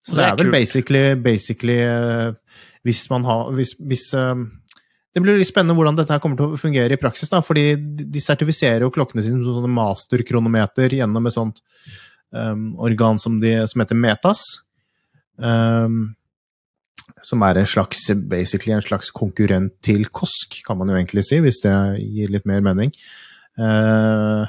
Så 0.07 0.15
det 0.15 0.23
er, 0.23 0.33
det 0.33 0.33
er 0.33 0.39
vel 0.47 0.55
basically, 0.55 1.03
basically 1.21 1.77
uh, 1.85 2.31
hvis 2.81 3.03
man 3.11 3.25
har 3.27 3.51
Hvis, 3.53 3.75
hvis 3.77 4.07
uh, 4.17 4.33
Det 5.13 5.21
blir 5.21 5.37
litt 5.37 5.51
spennende 5.51 5.75
hvordan 5.77 5.99
dette 5.99 6.15
her 6.15 6.21
kommer 6.23 6.39
til 6.39 6.55
å 6.55 6.61
fungere 6.61 6.95
i 6.95 7.01
praksis, 7.01 7.29
da, 7.29 7.43
fordi 7.45 7.75
de 7.77 8.23
sertifiserer 8.23 8.87
jo 8.87 8.93
klokkene 8.95 9.21
sine 9.21 9.43
som 9.43 9.59
sånne 9.59 9.73
masterkronometer 9.75 10.95
gjennom 10.97 11.27
et 11.27 11.35
sånt 11.35 11.61
um, 12.31 12.71
organ 12.81 13.19
som, 13.21 13.37
de, 13.43 13.57
som 13.67 13.83
heter 13.83 13.99
Metas. 13.99 14.45
Um, 15.37 16.15
som 17.25 17.43
er 17.45 17.59
en 17.61 17.69
slags, 17.69 18.07
basically 18.29 18.73
en 18.73 18.83
slags 18.83 19.11
konkurrent 19.13 19.75
til 19.85 20.07
KOSK, 20.09 20.61
kan 20.65 20.79
man 20.79 20.89
jo 20.89 20.97
egentlig 20.97 21.23
si, 21.27 21.37
hvis 21.43 21.61
det 21.63 21.75
gir 22.01 22.33
litt 22.33 22.47
mer 22.49 22.63
mening. 22.65 22.93
Uh, 23.59 24.47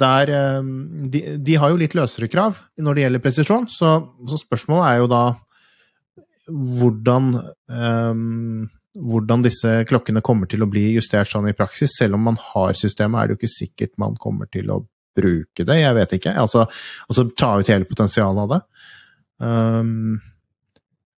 der, 0.00 0.30
ehm, 0.32 1.08
de, 1.12 1.20
de, 1.36 1.56
har 1.60 1.72
jo 1.72 1.80
litt 1.80 1.94
løsere 1.96 2.30
krav 2.32 2.62
når 2.80 2.96
det 2.96 3.02
gjelder 3.04 3.24
presisjon, 3.24 3.66
så, 3.68 3.90
så 4.28 4.38
spørsmålet 4.40 4.86
er 4.88 5.02
jo 5.02 5.10
da 5.12 5.22
hvordan, 6.46 7.30
um, 7.68 8.66
hvordan 8.96 9.44
disse 9.44 9.72
klokkene 9.90 10.22
kommer 10.24 10.48
til 10.48 10.64
å 10.64 10.70
bli 10.70 10.86
justert 10.94 11.28
sånn 11.28 11.50
i 11.50 11.56
praksis. 11.56 11.96
Selv 11.98 12.16
om 12.16 12.24
man 12.30 12.38
har 12.52 12.78
systemet, 12.78 13.18
er 13.18 13.28
det 13.28 13.36
jo 13.36 13.40
ikke 13.42 13.56
sikkert 13.56 13.96
man 14.00 14.16
kommer 14.20 14.48
til 14.48 14.70
å 14.72 14.80
bruke 15.16 15.66
det. 15.66 15.80
Jeg 15.80 15.96
vet 15.96 16.14
ikke. 16.18 16.36
Altså, 16.38 16.66
altså 17.10 17.26
ta 17.36 17.56
ut 17.60 17.72
hele 17.72 17.88
potensialet 17.88 18.44
av 18.46 18.54
det. 18.54 18.62
Um, 19.42 20.16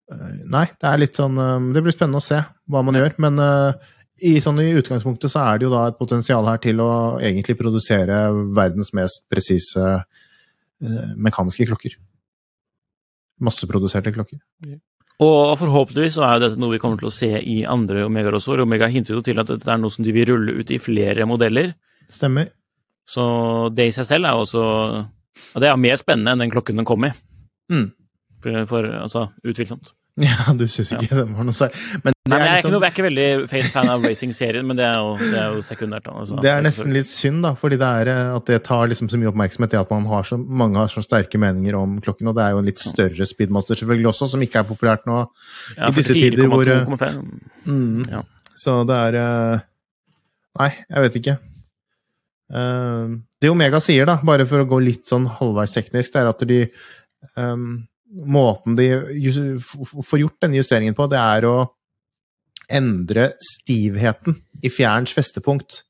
nei, 0.08 0.66
det 0.80 0.88
er 0.88 0.98
litt 0.98 1.18
sånn 1.18 1.36
um, 1.38 1.68
Det 1.70 1.82
blir 1.84 1.94
spennende 1.94 2.18
å 2.18 2.24
se 2.24 2.40
hva 2.70 2.82
man 2.86 2.98
gjør. 2.98 3.14
Men 3.22 3.38
uh, 3.42 3.88
i, 4.18 4.38
sånn, 4.42 4.60
I 4.64 4.74
utgangspunktet 4.80 5.32
så 5.32 5.44
er 5.44 5.58
det 5.58 5.68
jo 5.68 5.72
da 5.74 5.86
et 5.88 5.98
potensial 6.00 6.46
her 6.48 6.60
til 6.62 6.82
å 6.82 6.90
egentlig 7.22 7.58
produsere 7.60 8.26
verdens 8.56 8.92
mest 8.96 9.28
presise 9.30 9.86
uh, 10.02 11.08
mekaniske 11.14 11.68
klokker. 11.70 11.98
Masseproduserte 13.44 14.12
klokker. 14.16 14.40
Og 15.22 15.56
forhåpentligvis 15.58 16.14
så 16.14 16.24
er 16.26 16.36
jo 16.36 16.42
dette 16.44 16.60
noe 16.62 16.76
vi 16.76 16.80
kommer 16.82 17.00
til 17.00 17.10
å 17.10 17.14
se 17.14 17.30
i 17.38 17.60
andre 17.66 18.04
Omega-rosor. 18.06 18.62
Omega 18.62 18.86
hinter 18.90 19.16
jo 19.16 19.22
til 19.26 19.38
at 19.42 19.50
dette 19.50 19.70
er 19.70 19.80
noe 19.82 19.90
som 19.90 20.06
de 20.06 20.14
vil 20.14 20.28
rulle 20.30 20.54
ut 20.60 20.70
i 20.70 20.78
flere 20.82 21.26
modeller. 21.26 21.72
Stemmer. 22.10 22.52
Så 23.08 23.24
det 23.74 23.88
i 23.88 23.94
seg 23.96 24.06
selv 24.06 24.28
er 24.28 24.36
jo 24.36 24.44
også 24.44 24.62
Og 25.54 25.62
det 25.62 25.68
er 25.70 25.78
mer 25.80 25.96
spennende 25.96 26.34
enn 26.34 26.42
den 26.42 26.52
klokken 26.52 26.80
den 26.80 26.86
kom 26.86 27.06
i. 27.06 27.12
Mm. 27.70 27.88
For, 28.42 28.66
for, 28.70 28.90
altså, 29.04 29.28
utvilsomt. 29.46 29.94
Ja, 30.18 30.50
du 30.50 30.64
syns 30.66 30.90
ikke 30.96 31.12
ja. 31.12 31.20
den 31.20 31.34
var 31.36 31.46
noe 31.46 31.54
særlig 31.54 31.78
Men, 32.02 32.14
Nei, 32.28 32.38
jeg, 32.42 32.48
er 32.48 32.56
liksom... 32.58 32.72
noe, 32.74 32.80
jeg, 32.82 32.88
er 32.88 32.94
ikke 32.96 33.04
veldig 33.06 33.68
fan 33.72 33.88
av 33.88 34.02
racing-serien, 34.04 34.66
men 34.68 34.76
det 34.76 34.84
er 34.84 34.96
jo, 34.98 35.12
det 35.16 35.38
er 35.40 35.54
jo 35.54 35.62
sekundært. 35.64 36.10
Altså. 36.12 36.36
Det 36.44 36.50
er 36.52 36.64
nesten 36.66 36.92
litt 36.92 37.08
synd, 37.08 37.38
da, 37.46 37.54
fordi 37.56 37.78
det 37.80 37.88
er 38.02 38.10
eh, 38.12 38.32
at 38.36 38.50
det 38.50 38.58
tar 38.66 38.90
liksom 38.90 39.08
så 39.08 39.20
mye 39.20 39.30
oppmerksomhet 39.30 39.72
i 39.72 39.78
at 39.80 39.94
man 39.94 40.04
har 40.10 40.26
så, 40.28 40.36
mange 40.36 40.76
har 40.76 40.92
så 40.92 41.00
sterke 41.06 41.40
meninger 41.40 41.78
om 41.78 41.94
klokken, 42.04 42.28
og 42.28 42.36
det 42.36 42.44
er 42.44 42.52
jo 42.52 42.60
en 42.60 42.68
litt 42.68 42.82
større 42.82 43.28
speedmaster 43.30 43.80
selvfølgelig 43.80 44.10
også, 44.10 44.28
som 44.34 44.44
ikke 44.44 44.60
er 44.60 44.68
populært 44.68 45.08
nå 45.08 45.22
ja, 45.22 45.88
i 45.88 45.92
disse 45.96 46.18
tider 46.18 46.52
hvor 46.52 46.68
2, 46.68 47.08
mm, 47.64 48.04
ja. 48.12 48.20
Så 48.58 48.76
det 48.90 49.02
er 49.08 49.20
eh, 49.22 49.66
Nei, 50.58 50.72
jeg 50.84 51.06
vet 51.06 51.20
ikke. 51.22 51.38
Det 53.38 53.50
Omega 53.52 53.78
sier, 53.80 54.08
da, 54.08 54.18
bare 54.26 54.44
for 54.48 54.60
å 54.60 54.68
gå 54.68 54.82
litt 54.82 55.08
sånn 55.08 55.28
halvveis 55.38 55.76
teknisk, 55.76 56.12
det 56.12 56.20
er 56.20 56.30
at 56.32 56.44
de 56.50 56.64
um, 57.38 57.68
måten 58.08 58.76
de 58.78 58.88
får 59.60 60.22
gjort 60.22 60.40
denne 60.44 60.58
justeringen 60.60 60.96
på, 60.96 61.08
det 61.10 61.20
er 61.20 61.46
å 61.48 61.56
endre 62.68 63.32
stivheten 63.42 64.36
i 64.64 64.70
fjærens 64.72 65.14
festepunkt 65.16 65.82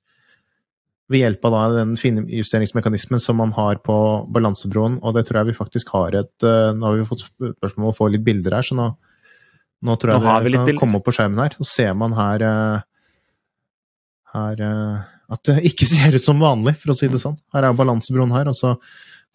ved 1.09 1.23
hjelp 1.23 1.47
av 1.49 1.55
da 1.55 1.63
den 1.79 1.95
finjusteringsmekanismen 1.99 3.21
som 3.23 3.39
man 3.41 3.55
har 3.57 3.81
på 3.85 3.97
balansebroen, 4.35 4.99
og 5.01 5.17
det 5.17 5.25
tror 5.27 5.41
jeg 5.41 5.51
vi 5.51 5.57
faktisk 5.57 5.93
har 5.97 6.19
et 6.21 6.45
eh, 6.47 6.75
Nå 6.77 6.85
har 6.85 6.99
vi 6.99 7.07
fått 7.09 7.25
spørsmål 7.25 7.87
om 7.87 7.93
å 7.93 7.97
få 7.97 8.11
litt 8.13 8.27
bilder 8.27 8.59
her, 8.59 8.67
så 8.69 8.77
nå, 8.77 8.91
nå 9.89 9.97
tror 9.97 10.13
jeg 10.13 10.21
nå 10.21 10.27
det 10.27 10.53
kan 10.53 10.67
bilder. 10.69 10.81
komme 10.83 11.01
opp 11.01 11.07
på 11.09 11.15
skjermen 11.17 11.41
her. 11.47 11.57
Så 11.57 11.69
ser 11.71 11.97
man 11.97 12.17
her, 12.19 12.45
eh, 12.45 12.85
her 14.35 14.63
eh, 14.69 15.09
at 15.33 15.49
det 15.49 15.57
ikke 15.73 15.89
ser 15.95 16.19
ut 16.19 16.29
som 16.29 16.45
vanlig, 16.45 16.77
for 16.83 16.93
å 16.93 16.99
si 16.99 17.09
det 17.09 17.23
sånn. 17.25 17.41
Her 17.57 17.71
er 17.71 17.81
balansebroen 17.81 18.37
her, 18.37 18.53
og 18.53 18.59
så 18.59 18.77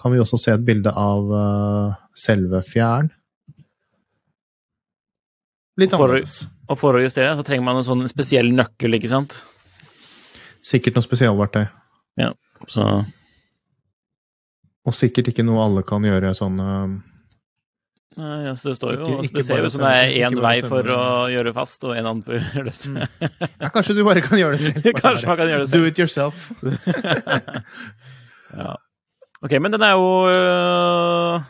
kan 0.02 0.14
vi 0.14 0.22
også 0.22 0.38
se 0.42 0.54
et 0.54 0.66
bilde 0.68 0.94
av 0.94 1.34
selve 2.18 2.62
fjæren. 2.68 3.12
Litt 5.82 5.94
annerledes. 5.96 6.44
Og 6.70 6.78
for 6.80 6.98
å 6.98 7.02
justere 7.02 7.34
så 7.38 7.46
trenger 7.46 7.66
man 7.66 7.80
en 7.80 7.88
sånn 7.88 8.06
spesiell 8.12 8.52
nøkkel, 8.54 9.00
ikke 9.00 9.10
sant? 9.12 9.40
Sikkert 10.64 10.98
noe 10.98 11.06
spesialverktøy. 11.06 11.66
Ja, 12.22 12.30
så 12.70 13.02
Og 14.86 14.94
sikkert 14.94 15.32
ikke 15.32 15.46
noe 15.48 15.64
alle 15.64 15.82
kan 15.88 16.06
gjøre 16.06 16.36
sånn 16.38 16.60
uh, 16.62 16.92
Nei, 18.14 18.44
altså 18.52 18.70
det 18.70 18.76
står 18.78 18.94
jo 18.94 19.00
ikke, 19.00 19.24
ikke 19.26 19.38
Det 19.40 19.46
ser 19.48 19.62
jo 19.64 19.70
ut 19.72 19.74
som 19.74 19.82
det 19.82 19.94
er 19.98 20.12
én 20.28 20.38
vei 20.44 20.54
for 20.62 20.90
å 20.94 21.06
gjøre 21.34 21.54
fast, 21.56 21.82
og 21.88 21.96
en 21.98 22.06
annen 22.06 22.22
for 22.26 22.38
å 22.38 22.42
gjøre 22.44 22.70
det 22.70 22.92
mm. 22.92 23.00
Ja, 23.64 23.72
kanskje 23.74 23.96
du 23.98 24.04
bare 24.06 24.22
kan 24.22 24.38
gjøre 24.38 24.60
det 24.60 24.68
selv. 24.68 24.90
kanskje 25.02 25.32
man 25.32 25.40
kan 25.40 25.50
gjøre 25.50 25.66
det 25.66 25.72
selv. 25.72 25.82
Do 25.82 25.90
it 25.90 26.02
yourself. 26.04 26.52
ja. 28.62 28.76
Ok, 29.42 29.58
men 29.58 29.74
den 29.74 29.88
er 29.88 29.98
jo 29.98 30.06
uh, 30.30 31.50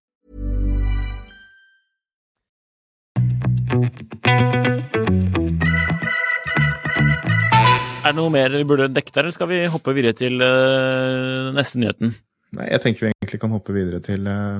Er 8.01 8.09
det 8.11 8.17
noe 8.17 8.31
mer 8.33 8.51
vi 8.51 8.65
burde 8.67 8.89
dekke 8.91 9.13
der, 9.13 9.23
eller 9.23 9.35
skal 9.35 9.47
vi 9.51 9.59
hoppe 9.71 9.93
videre 9.95 10.15
til 10.17 10.41
uh, 10.43 11.51
neste 11.55 11.79
nyheten? 11.79 12.11
Nei, 12.57 12.65
jeg 12.73 12.81
tenker 12.83 13.05
vi 13.05 13.11
egentlig 13.13 13.39
kan 13.39 13.53
hoppe 13.55 13.75
videre 13.75 14.01
til 14.03 14.27
uh, 14.27 14.59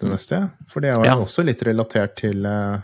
det 0.00 0.10
neste. 0.10 0.42
For 0.68 0.84
det 0.84 0.90
er 0.92 1.06
Ja. 1.08 1.14
også 1.16 1.44
litt 1.46 1.62
relatert 1.64 2.18
til, 2.20 2.44
uh, 2.44 2.82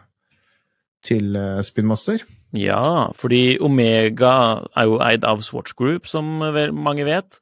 til 1.04 1.36
Spinmaster. 1.66 2.24
Ja, 2.56 3.10
fordi 3.12 3.58
Omega 3.60 4.32
er 4.72 4.84
jo 4.88 4.96
eid 5.04 5.26
av 5.28 5.42
Swatch 5.44 5.74
Group, 5.76 6.06
som 6.08 6.38
mange 6.40 7.04
vet. 7.04 7.36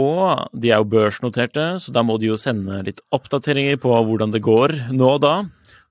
Og 0.00 0.48
de 0.52 0.70
er 0.74 0.82
jo 0.82 0.90
børsnoterte, 0.92 1.78
så 1.80 1.92
da 1.94 2.02
må 2.04 2.18
de 2.20 2.26
jo 2.28 2.36
sende 2.40 2.82
litt 2.84 3.00
oppdateringer 3.16 3.80
på 3.80 3.94
hvordan 4.04 4.30
det 4.34 4.42
går 4.44 4.76
nå 4.92 5.08
og 5.16 5.22
da. 5.24 5.34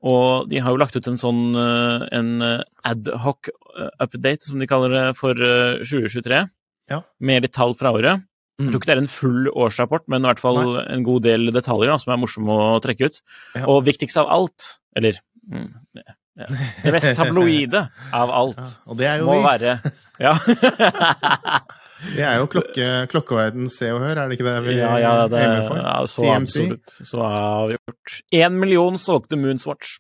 Og 0.08 0.48
de 0.48 0.62
har 0.63 0.72
jo 0.72 0.79
lagt 0.79 0.96
ut 0.96 1.08
en 1.12 1.20
sånn 1.20 1.41
eh, 1.60 2.06
en 2.15 2.29
eh, 2.46 2.62
adhoc 2.88 3.50
eh, 3.51 3.89
update, 4.00 4.46
som 4.48 4.62
de 4.62 4.68
kaller 4.70 4.94
det, 4.96 5.06
for 5.20 5.36
eh, 5.36 5.82
2023. 5.84 6.44
Ja. 6.94 7.01
Med 7.20 7.44
litt 7.44 7.53
tall 7.58 7.75
fra 7.77 7.91
året. 7.96 8.24
Mm. 8.60 8.65
Jeg 8.68 8.72
tror 8.74 8.82
ikke 8.82 8.89
det 8.89 8.96
er 8.96 9.01
en 9.03 9.12
full 9.12 9.50
årsrapport, 9.51 10.06
men 10.12 10.24
i 10.24 10.29
hvert 10.32 10.41
fall 10.41 10.62
en 10.82 11.03
god 11.08 11.24
del 11.27 11.51
detaljer 11.56 11.91
da, 11.94 12.00
som 12.01 12.13
er 12.15 12.20
morsomme 12.20 12.56
å 12.56 12.79
trekke 12.84 13.08
ut. 13.12 13.20
Ja. 13.56 13.65
Og 13.72 13.84
viktigst 13.88 14.20
av 14.20 14.32
alt, 14.36 14.74
eller 15.00 15.20
mm, 15.51 15.68
ja, 16.00 16.15
det 16.84 16.91
mest 16.96 17.13
tabloide 17.20 17.86
av 18.15 18.34
alt, 18.36 18.60
Ja, 18.60 18.74
og 18.88 19.00
det 19.00 19.08
er 19.08 19.22
jo 19.22 19.29
må 19.29 19.38
vi. 19.39 19.46
være 19.48 19.77
Ja, 20.25 20.34
Det 22.00 22.24
er 22.24 22.38
jo 22.39 22.48
klokke, 22.51 22.88
klokkeverden 23.12 23.70
Se 23.72 23.89
og 23.91 24.00
Hør, 24.03 24.15
er 24.15 24.29
det 24.29 24.38
ikke 24.38 24.48
det 24.48 24.60
vi 24.65 24.75
ja, 24.77 24.91
ja 25.01 25.13
det 25.27 25.39
aimer 25.44 25.65
for? 25.68 25.79
ja, 25.84 25.96
så 26.08 26.24
TMC. 26.24 26.36
absolutt. 26.38 26.94
Så 27.12 27.24
avgjort. 27.25 28.20
Én 28.39 28.60
million 28.62 29.00
solgte 29.00 29.39
Moonswatch 29.39 29.98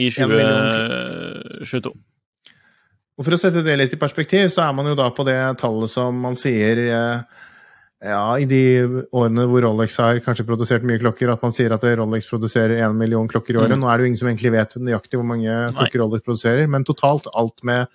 i 0.00 0.08
2022. 0.10 1.92
Og 3.20 3.26
For 3.26 3.36
å 3.36 3.38
sette 3.40 3.62
det 3.66 3.76
litt 3.76 3.94
i 3.94 4.00
perspektiv, 4.00 4.48
så 4.48 4.64
er 4.64 4.74
man 4.76 4.88
jo 4.88 4.96
da 4.98 5.10
på 5.12 5.26
det 5.28 5.38
tallet 5.60 5.92
som 5.92 6.16
man 6.24 6.38
sier 6.40 6.80
eh, 6.86 7.40
ja, 8.00 8.22
i 8.40 8.46
de 8.48 8.62
årene 9.12 9.44
hvor 9.50 9.60
Rolex 9.66 9.98
har 10.00 10.22
kanskje 10.24 10.46
produsert 10.48 10.86
mye 10.88 11.00
klokker, 11.02 11.28
at 11.28 11.42
man 11.44 11.52
sier 11.52 11.74
at 11.76 11.84
Rolex 12.00 12.30
produserer 12.30 12.80
én 12.80 12.96
million 12.96 13.28
klokker 13.28 13.58
i 13.58 13.60
året. 13.60 13.76
Mm. 13.76 13.84
Nå 13.84 13.90
er 13.90 13.98
det 13.98 14.06
jo 14.06 14.12
ingen 14.12 14.22
som 14.22 14.30
egentlig 14.30 14.54
vet 14.56 14.78
nøyaktig 14.80 15.20
hvor 15.20 15.28
mange 15.28 15.58
klokker 15.76 16.00
Rolex 16.00 16.24
produserer, 16.24 16.70
men 16.72 16.86
totalt 16.88 17.28
alt 17.36 17.60
med 17.66 17.92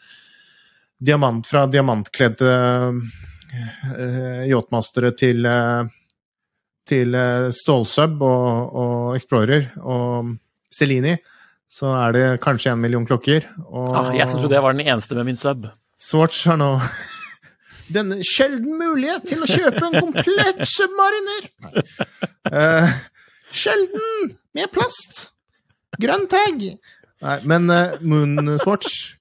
diamant 1.01 1.47
fra 1.47 1.65
diamantkledde 1.67 2.51
uh, 2.95 4.43
yachtmastere 4.47 5.11
til, 5.17 5.45
uh, 5.47 5.85
til 6.87 7.15
uh, 7.15 7.51
stålsub 7.53 8.21
og, 8.25 8.75
og 8.75 9.15
Explorer 9.17 9.71
og 9.81 10.35
Celini, 10.73 11.15
så 11.71 11.91
er 11.97 12.15
det 12.15 12.25
kanskje 12.43 12.73
én 12.73 12.81
million 12.81 13.05
klokker. 13.07 13.47
Og 13.67 13.91
Ah, 13.95 14.11
jeg 14.15 14.29
syns 14.29 14.45
jo 14.45 14.51
det 14.51 14.61
var 14.63 14.75
den 14.75 14.85
eneste 14.85 15.17
med 15.17 15.27
min 15.31 15.39
sub. 15.39 15.67
Swatch 15.99 16.45
har 16.49 16.59
nå 16.59 16.75
denne 17.95 18.21
sjelden 18.25 18.77
mulighet 18.79 19.27
til 19.29 19.43
å 19.43 19.49
kjøpe 19.49 19.83
en 19.87 19.99
komplett 19.99 20.63
submariner. 20.69 21.49
Eh, 22.51 22.95
sjelden 23.53 24.35
med 24.57 24.71
plast. 24.73 25.29
Grønn 26.01 26.25
tag. 26.31 26.63
Nei, 27.25 27.37
men 27.47 27.69
uh, 27.71 27.95
Moonswatch 28.03 29.15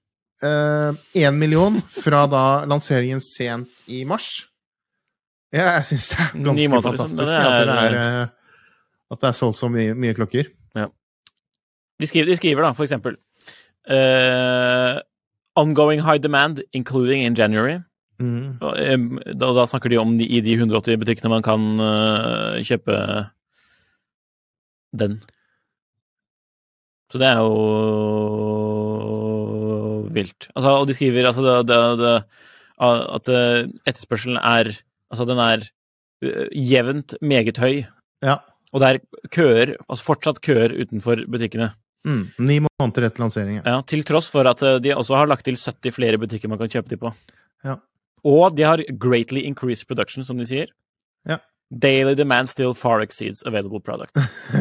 Én 1.16 1.38
million 1.40 1.78
fra 1.94 2.24
da 2.30 2.42
lanseringen 2.68 3.20
sent 3.22 3.84
i 3.88 4.02
mars. 4.08 4.46
Ja, 5.54 5.76
jeg 5.76 5.84
syns 5.92 6.08
det 6.10 6.18
er 6.18 6.32
ganske 6.44 6.70
fantastisk 6.72 6.98
liksom. 6.98 7.16
fantastisk 7.16 7.30
Det 7.30 7.38
at, 7.38 7.66
det 7.68 7.74
er- 7.74 7.94
er, 7.94 8.22
eh, 8.24 8.28
at 9.14 9.20
det 9.20 9.28
er 9.28 9.36
solgt 9.38 9.58
så 9.60 9.68
mye, 9.70 9.94
mye 9.94 10.14
klokker. 10.16 10.50
De 12.02 12.06
skriver, 12.10 12.26
de 12.26 12.36
skriver 12.36 12.64
da, 12.66 12.72
for 12.74 12.82
eksempel 12.82 13.14
uh, 13.86 14.98
Ongoing 15.54 16.00
high 16.02 16.18
demand, 16.18 16.58
including 16.72 17.22
in 17.22 17.36
January. 17.38 17.76
Mm. 18.18 18.58
Da, 18.58 19.52
da 19.54 19.64
snakker 19.70 19.92
de 19.92 20.00
om 20.02 20.16
de, 20.18 20.26
i 20.26 20.40
de 20.42 20.56
180 20.58 20.98
butikkene 20.98 21.30
man 21.30 21.44
kan 21.46 21.60
uh, 21.78 22.58
kjøpe 22.66 22.96
den. 24.98 25.20
Så 27.12 27.18
det 27.22 27.28
er 27.30 27.38
jo 27.46 27.54
vilt. 30.14 30.48
Altså, 30.54 30.74
og 30.80 30.88
de 30.88 30.96
skriver 30.96 31.28
altså 31.30 31.44
det, 31.44 31.56
det, 31.70 31.80
det, 32.00 32.16
at 32.84 33.30
eh, 33.30 33.70
etterspørselen 33.86 34.40
er 34.40 34.74
Altså, 35.12 35.26
den 35.28 35.38
er 35.38 35.62
eh, 36.24 36.48
jevnt 36.58 37.14
meget 37.22 37.60
høy. 37.62 37.84
Ja. 38.24 38.40
Og 38.74 38.82
det 38.82 38.88
er 38.88 39.28
køer, 39.30 39.74
altså 39.86 40.06
fortsatt 40.08 40.40
køer 40.42 40.74
utenfor 40.74 41.22
butikkene. 41.30 41.68
Mm. 42.04 42.24
Ni 42.42 42.56
måneder 42.64 43.06
etter 43.06 43.22
lanseringen. 43.22 43.62
Ja. 43.62 43.78
Til 43.86 44.02
tross 44.06 44.32
for 44.32 44.48
at 44.50 44.62
eh, 44.66 44.80
de 44.82 44.94
også 44.96 45.20
har 45.20 45.30
lagt 45.30 45.46
til 45.46 45.60
70 45.60 45.94
flere 45.94 46.18
butikker 46.18 46.50
man 46.50 46.58
kan 46.58 46.72
kjøpe 46.72 46.90
de 46.90 46.98
på. 47.00 47.12
Ja. 47.64 47.78
Og 48.24 48.56
de 48.56 48.66
har 48.66 48.82
greatly 48.98 49.44
increased 49.44 49.86
production, 49.86 50.26
som 50.26 50.40
de 50.40 50.48
sier. 50.48 50.72
Daily 51.80 52.14
demand 52.14 52.48
still 52.48 52.74
far 52.74 53.00
exceeds 53.02 53.42
available 53.46 53.80
product. 53.80 54.14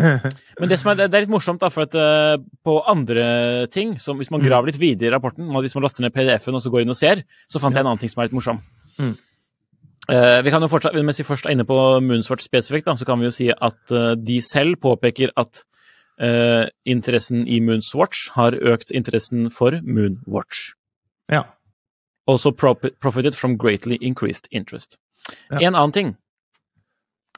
Men 0.60 0.70
det, 0.72 0.80
som 0.80 0.90
er, 0.92 0.96
det 1.08 1.14
er 1.14 1.26
litt 1.26 1.32
morsomt, 1.34 1.60
da, 1.62 1.70
for 1.70 1.84
at 1.86 1.94
uh, 1.96 2.38
på 2.66 2.78
andre 2.90 3.68
ting, 3.74 3.98
som 4.00 4.18
hvis 4.18 4.32
man 4.32 4.42
Mm. 4.42 4.48
graver 4.48 4.72
litt 4.72 4.80
videre 4.82 5.10
i 5.10 5.14
rapporten, 5.14 5.50
og 5.54 5.62
hvis 5.66 5.76
man 5.76 5.84
laster 5.86 6.02
ned 6.06 6.14
PDF-en 6.16 6.56
og 6.58 6.64
så 6.64 6.72
går 6.74 6.82
inn 6.86 6.94
og 6.96 6.98
ser, 6.98 7.22
så 7.48 7.60
fant 7.62 7.76
jeg 7.76 7.84
en 7.86 7.92
annen 7.92 8.02
ting 8.02 8.10
som 8.12 8.22
er 8.24 8.30
litt 8.32 8.38
morsom. 8.40 8.62
Mm. 8.98 9.14
Uh, 10.10 10.40
vi 10.44 10.52
kan 10.52 10.62
jo 10.66 10.68
fortsatt, 10.68 10.98
Mens 11.00 11.20
vi 11.22 11.28
først 11.28 11.46
er 11.48 11.54
inne 11.56 11.64
på 11.70 11.78
Moonswatch 12.04 12.44
spesifikt, 12.50 12.86
da, 12.90 12.96
så 13.00 13.06
kan 13.08 13.20
vi 13.22 13.30
jo 13.30 13.36
si 13.36 13.48
at 13.54 13.94
uh, 13.96 14.16
de 14.20 14.42
selv 14.44 14.80
påpeker 14.84 15.32
at 15.38 15.64
interessen 16.86 17.48
i 17.50 17.58
Moonswatch 17.60 18.28
har 18.36 18.54
økt 18.54 18.92
interessen 18.94 19.48
for 19.52 19.80
Moonwatch. 19.82 20.74
ja. 21.32 21.44
Also 22.28 22.52
profi- 22.52 22.94
profited 23.02 23.36
from 23.36 23.58
greatly 23.58 23.98
increased 24.00 24.46
interest. 24.52 24.98
Ja. 25.52 25.58
En 25.60 25.76
annen 25.76 25.92
ting 25.92 26.14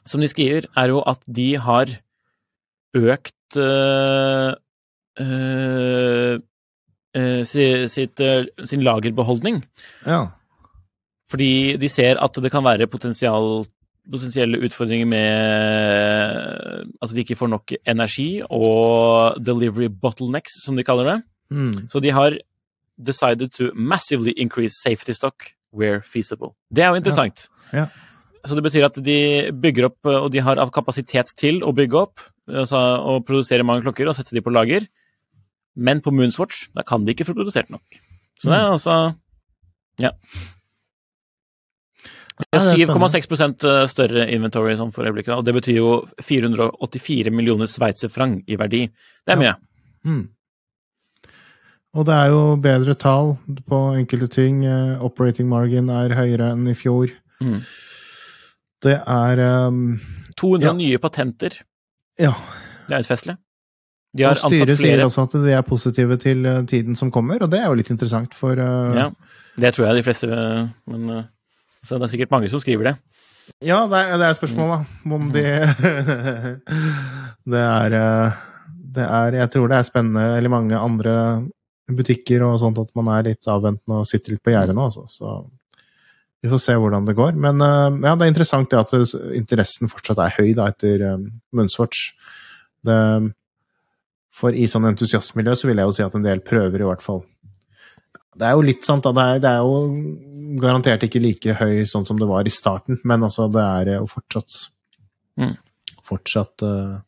som 0.06 0.20
de 0.20 0.28
skriver, 0.28 0.66
er 0.76 0.86
jo 0.92 1.00
at 1.02 1.18
de 1.36 1.56
har 1.58 1.86
økt 2.96 3.56
øh, 3.56 4.52
øh, 7.16 7.44
si- 7.46 7.88
sitt, 7.88 8.20
sin 8.64 8.82
lagerbeholdning. 8.82 9.64
ja. 10.06 10.24
Fordi 11.30 11.76
de 11.76 11.88
ser 11.88 12.20
at 12.22 12.36
det 12.42 12.50
kan 12.52 12.62
være 12.64 12.86
potensielle 12.86 14.60
utfordringer 14.64 15.06
med 15.06 15.26
Altså 17.02 17.14
de 17.16 17.20
ikke 17.20 17.34
får 17.36 17.46
nok 17.46 17.72
energi, 17.86 18.42
og 18.50 19.34
delivery 19.46 19.88
bottlenecks, 20.02 20.52
som 20.64 20.76
de 20.76 20.84
kaller 20.84 21.04
det. 21.04 21.22
Mm. 21.50 21.88
Så 21.90 21.98
de 22.00 22.10
har 22.10 22.36
decided 23.06 23.48
to 23.48 23.64
massively 23.74 24.32
increase 24.36 24.74
safety 24.84 25.10
stock 25.10 25.34
where 25.74 26.00
feasible. 26.12 26.54
Det 26.76 26.84
er 26.84 26.88
jo 26.88 26.94
interessant. 26.94 27.48
Ja. 27.72 27.86
Så 28.46 28.54
det 28.54 28.62
betyr 28.66 28.86
at 28.86 28.98
de 29.02 29.18
bygger 29.52 29.88
opp, 29.90 29.98
og 30.06 30.30
de 30.32 30.42
har 30.44 30.60
kapasitet 30.74 31.32
til 31.38 31.62
å 31.66 31.72
bygge 31.74 31.98
opp 31.98 32.20
altså, 32.48 32.78
og 33.02 33.24
produsere 33.26 33.66
mange 33.66 33.82
klokker 33.82 34.06
og 34.08 34.14
sette 34.16 34.34
de 34.36 34.42
på 34.44 34.52
lager. 34.54 34.86
Men 35.76 36.00
på 36.00 36.12
Moonswatch 36.14 36.68
da 36.76 36.84
kan 36.86 37.04
de 37.04 37.12
ikke 37.12 37.26
få 37.28 37.34
produsert 37.36 37.72
nok. 37.74 37.82
Så 38.38 38.52
det 38.52 38.60
er 38.60 38.70
altså 38.72 38.98
Ja. 39.98 40.12
Det 42.36 42.44
Ja, 42.52 42.60
er 42.60 42.82
er 42.82 42.86
7,6 42.86 43.88
større 43.88 44.26
inventory 44.30 44.74
sånn 44.76 44.92
for 44.92 45.08
øyeblikket, 45.08 45.32
og 45.38 45.44
det 45.44 45.54
betyr 45.56 45.78
jo 45.78 46.06
484 46.20 47.32
millioner 47.32 47.64
sveitserfranc 47.64 48.44
i 48.46 48.56
verdi. 48.56 48.90
Det 49.26 49.32
er 49.32 49.40
Ja. 49.42 49.54
mye. 49.54 49.56
Mm. 50.04 50.28
Og 51.96 52.04
det 52.04 52.12
er 52.12 52.28
jo 52.28 52.56
bedre 52.60 52.94
tall 52.94 53.38
på 53.68 53.96
enkelte 53.96 54.28
ting. 54.28 54.64
Eh, 54.66 55.02
Operating 55.02 55.48
margin 55.48 55.88
er 55.88 56.12
høyere 56.14 56.52
enn 56.52 56.68
i 56.68 56.74
fjor. 56.74 57.10
Mm. 57.40 57.62
Det 58.84 58.96
er 59.00 59.42
um, 59.68 59.98
200 60.36 60.66
Ja. 60.66 60.72
nye 60.76 60.98
patenter. 60.98 61.62
Ja. 62.20 62.34
Det 62.86 62.94
er 62.94 63.02
litt 63.02 63.10
festlig. 63.10 63.36
De 64.16 64.24
har 64.24 64.38
Og 64.38 64.52
styret 64.52 64.78
sier 64.78 65.02
også 65.04 65.26
at 65.26 65.34
de 65.44 65.52
er 65.52 65.64
positive 65.66 66.16
til 66.20 66.46
eh, 66.48 66.62
tiden 66.68 66.96
som 66.96 67.10
kommer, 67.12 67.42
og 67.42 67.50
det 67.52 67.60
er 67.60 67.66
jo 67.68 67.76
litt 67.76 67.90
interessant, 67.92 68.32
for 68.34 68.56
uh, 68.56 68.94
Ja, 68.96 69.10
det 69.60 69.74
tror 69.76 69.88
jeg 69.90 69.98
de 69.98 70.04
fleste 70.06 70.30
eh, 70.32 70.68
Men 70.88 71.10
uh, 71.10 71.24
så 71.84 71.98
det 71.98 72.08
er 72.08 72.12
sikkert 72.14 72.32
mange 72.32 72.48
som 72.50 72.62
skriver 72.62 72.90
det. 72.90 72.94
Ja, 73.62 73.84
det 73.86 73.98
er, 73.98 74.16
det 74.18 74.26
er 74.26 74.38
spørsmålet, 74.38 74.86
da. 75.04 75.18
Om 75.18 75.28
de 75.34 75.44
Det 77.52 77.60
er 77.62 77.98
uh, 78.00 78.40
Det 78.96 79.04
er 79.04 79.36
Jeg 79.42 79.52
tror 79.52 79.68
det 79.70 79.76
er 79.78 79.86
spennende, 79.90 80.24
eller 80.38 80.50
mange 80.54 80.80
andre 80.80 81.12
butikker 81.86 82.42
og 82.42 82.56
sånt, 82.58 82.80
at 82.82 82.88
man 82.98 83.12
er 83.14 83.28
litt 83.28 83.46
avventende 83.46 84.00
og 84.00 84.08
sitter 84.08 84.34
litt 84.34 84.42
på 84.42 84.50
gjerdet 84.50 84.74
nå, 84.74 84.88
altså. 84.88 85.04
Så 85.06 85.36
vi 86.46 86.52
får 86.52 86.62
se 86.62 86.76
hvordan 86.80 87.08
det 87.08 87.16
går. 87.18 87.38
Men 87.42 87.62
eh, 87.64 87.98
ja, 88.06 88.14
det 88.14 88.26
er 88.26 88.32
interessant 88.32 88.70
det 88.72 88.82
at 88.82 88.94
interessen 89.36 89.90
fortsatt 89.92 90.22
er 90.22 90.36
høy 90.38 90.52
da, 90.56 90.70
etter 90.72 91.08
um. 91.16 91.26
Det, 92.86 92.98
for 94.36 94.54
i 94.54 94.68
sånn 94.70 94.86
entusiastmiljø 94.92 95.56
så 95.58 95.68
vil 95.68 95.82
jeg 95.82 95.90
jo 95.90 95.96
si 95.96 96.06
at 96.06 96.14
en 96.14 96.26
del 96.26 96.44
prøver, 96.46 96.84
i 96.84 96.86
hvert 96.86 97.02
fall. 97.02 97.24
Det 98.36 98.46
er 98.46 98.54
jo 98.54 98.64
litt 98.66 98.86
sant, 98.86 99.06
da. 99.06 99.12
Det 99.16 99.26
er, 99.26 99.42
det 99.42 99.52
er 99.52 99.66
jo 99.66 100.56
garantert 100.62 101.04
ikke 101.06 101.22
like 101.24 101.56
høy 101.58 101.84
sånn 101.88 102.06
som 102.06 102.20
det 102.20 102.28
var 102.30 102.46
i 102.46 102.52
starten, 102.52 103.00
men 103.08 103.26
altså, 103.26 103.48
det 103.52 103.64
er 103.64 103.94
jo 103.96 104.08
fortsatt 104.12 104.64
Mm. 105.36 105.56
Fortsatt 106.06 106.62
uh, 106.64 107.00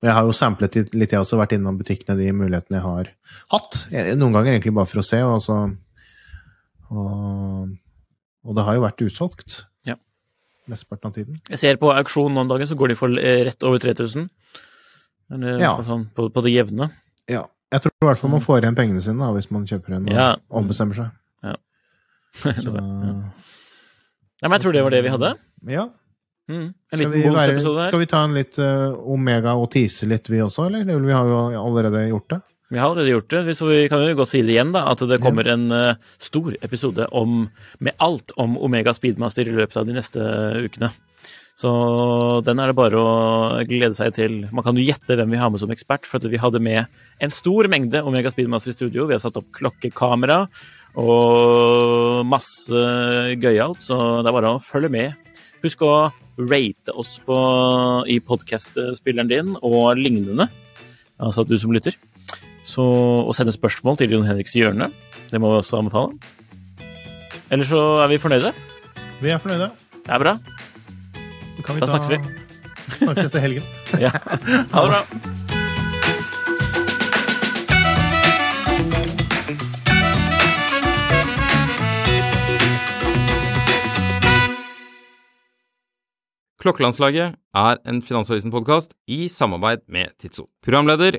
Og 0.00 0.06
jeg 0.08 0.14
har 0.16 0.28
jo 0.28 0.36
samplet 0.36 0.78
litt, 0.94 1.10
jeg 1.10 1.18
har 1.18 1.24
også 1.24 1.40
vært 1.40 1.56
innom 1.56 1.78
butikkene, 1.80 2.18
de 2.18 2.30
mulighetene 2.36 2.78
jeg 2.78 2.84
har 2.86 3.10
hatt. 3.52 3.78
Eh, 3.90 4.12
Noen 4.16 4.36
ganger 4.36 4.54
egentlig 4.54 4.74
bare 4.76 4.88
for 4.90 5.02
å 5.02 5.06
se, 5.06 5.20
og 5.24 5.42
så 5.44 5.58
og 6.86 7.72
Og 8.46 8.54
det 8.56 8.64
har 8.66 8.76
jo 8.78 8.84
vært 8.86 9.02
utsolgt. 9.06 9.64
Ja. 9.88 9.96
Mesteparten 10.70 11.10
av 11.10 11.14
tiden. 11.18 11.40
Jeg 11.50 11.58
ser 11.62 11.76
på 11.82 11.90
auksjon 11.94 12.32
nå 12.34 12.44
om 12.44 12.48
dagen, 12.50 12.66
så 12.70 12.76
går 12.78 12.92
de 12.94 12.96
for 12.98 13.12
eh, 13.18 13.42
rett 13.48 13.62
over 13.66 13.82
3000. 13.82 14.28
Eller 15.34 15.58
Ja. 15.60 15.74
sånn 15.82 16.06
på, 16.14 16.28
på 16.30 16.42
det 16.46 16.52
jevne. 16.54 16.90
Ja. 17.28 17.44
Jeg 17.74 17.82
tror 17.82 17.90
i 17.98 18.06
hvert 18.06 18.20
fall 18.22 18.30
man 18.30 18.40
får 18.44 18.60
igjen 18.62 18.76
pengene 18.78 19.02
sine 19.02 19.18
da, 19.18 19.32
hvis 19.34 19.50
man 19.50 19.64
kjøper 19.66 19.96
en 19.96 20.06
og 20.08 20.14
Ja. 20.14 20.28
ombestemmer 20.50 20.94
seg. 20.94 21.10
Så, 22.36 22.68
Nei, 22.70 24.48
men 24.50 24.52
jeg 24.58 24.62
tror 24.66 24.74
det 24.76 24.82
var 24.84 24.92
det 24.92 25.02
vi 25.06 25.12
hadde. 25.14 25.30
ja. 25.72 25.86
Mm. 26.46 26.68
Skal 26.94 27.10
vi, 27.10 27.22
være, 27.26 27.54
skal 27.58 27.98
vi 27.98 28.06
ta 28.06 28.20
en 28.22 28.34
litt 28.36 28.54
uh, 28.62 28.92
Omega 29.10 29.56
og 29.58 29.64
tise 29.72 30.06
litt, 30.06 30.28
vi 30.30 30.38
også, 30.44 30.68
eller? 30.68 30.84
Vi 31.02 31.10
har 31.16 31.26
jo 31.26 31.38
allerede 31.58 32.04
gjort 32.06 32.28
det. 32.36 32.38
Vi 32.66 32.78
har 32.80 32.90
allerede 32.90 33.12
gjort 33.12 33.30
det, 33.30 33.54
så 33.54 33.68
vi 33.70 33.86
kan 33.90 34.02
jo 34.02 34.14
godt 34.18 34.32
si 34.32 34.40
det 34.42 34.56
igjen, 34.56 34.72
da, 34.74 34.88
at 34.90 35.02
det 35.06 35.20
kommer 35.22 35.46
en 35.52 35.68
uh, 35.70 35.98
stor 36.18 36.56
episode 36.66 37.06
om, 37.14 37.44
med 37.78 37.94
alt 38.02 38.34
om 38.42 38.56
Omega 38.58 38.90
Speedmaster 38.96 39.46
i 39.46 39.54
løpet 39.54 39.78
av 39.78 39.86
de 39.86 39.94
neste 39.94 40.22
ukene. 40.66 40.90
Så 41.56 41.70
den 42.44 42.58
er 42.60 42.68
det 42.68 42.76
bare 42.76 43.00
å 43.00 43.12
glede 43.64 43.96
seg 43.96 44.12
til. 44.18 44.34
Man 44.52 44.66
kan 44.66 44.76
jo 44.76 44.84
gjette 44.84 45.16
hvem 45.16 45.30
vi 45.32 45.38
har 45.40 45.52
med 45.52 45.62
som 45.62 45.70
ekspert, 45.72 46.04
for 46.04 46.20
vi 46.28 46.40
hadde 46.42 46.60
med 46.60 46.90
en 47.22 47.32
stor 47.32 47.70
mengde 47.72 48.02
Omega 48.04 48.32
Speedmaster 48.34 48.74
i 48.74 48.76
studio. 48.76 49.06
Vi 49.08 49.16
har 49.16 49.22
satt 49.22 49.38
opp 49.40 49.48
klokkekamera 49.56 50.42
og 51.00 52.26
masse 52.28 52.82
gøyalt, 53.40 53.80
så 53.84 53.96
det 54.20 54.32
er 54.32 54.36
bare 54.36 54.52
å 54.56 54.60
følge 54.64 54.92
med. 54.92 55.32
Husk 55.62 55.86
å 55.86 55.94
rate 56.36 56.92
oss 56.92 57.14
på, 57.24 57.38
i 58.12 58.18
podkast-spilleren 58.20 59.32
din 59.32 59.54
og 59.62 59.96
lignende, 59.96 60.50
altså 61.16 61.46
du 61.48 61.56
som 61.60 61.72
lytter. 61.72 61.96
Så, 62.66 62.82
og 62.82 63.34
sende 63.38 63.54
spørsmål 63.54 63.98
til 64.00 64.10
Jon 64.16 64.26
Henriks 64.26 64.56
hjørne. 64.58 64.90
Det 65.30 65.40
må 65.40 65.52
vi 65.52 65.60
også 65.60 65.78
anbefale. 65.78 66.16
Eller 67.50 67.68
så 67.68 67.82
er 68.02 68.10
vi 68.10 68.18
fornøyde. 68.18 68.52
Vi 69.22 69.30
er 69.30 69.38
fornøyde. 69.38 69.70
Det 70.02 70.14
er 70.14 70.18
bra. 70.24 70.34
Kan 71.66 71.80
Da 71.80 71.86
snakkes 71.90 72.10
vi. 72.10 72.20
Snakkes 72.98 73.30
etter 73.30 73.46
helgen. 73.46 73.72
Ja. 74.02 74.10
Ha 74.74 74.82
det 74.82 74.90
bra. 74.92 75.02
Klokkelandslaget 86.60 87.36
er 87.54 87.76
en 87.86 87.98
Finansavisen-podkast 88.02 88.94
i 89.12 89.26
samarbeid 89.28 89.84
med 89.92 90.14
Tidso. 90.18 90.48
Programleder 90.64 91.18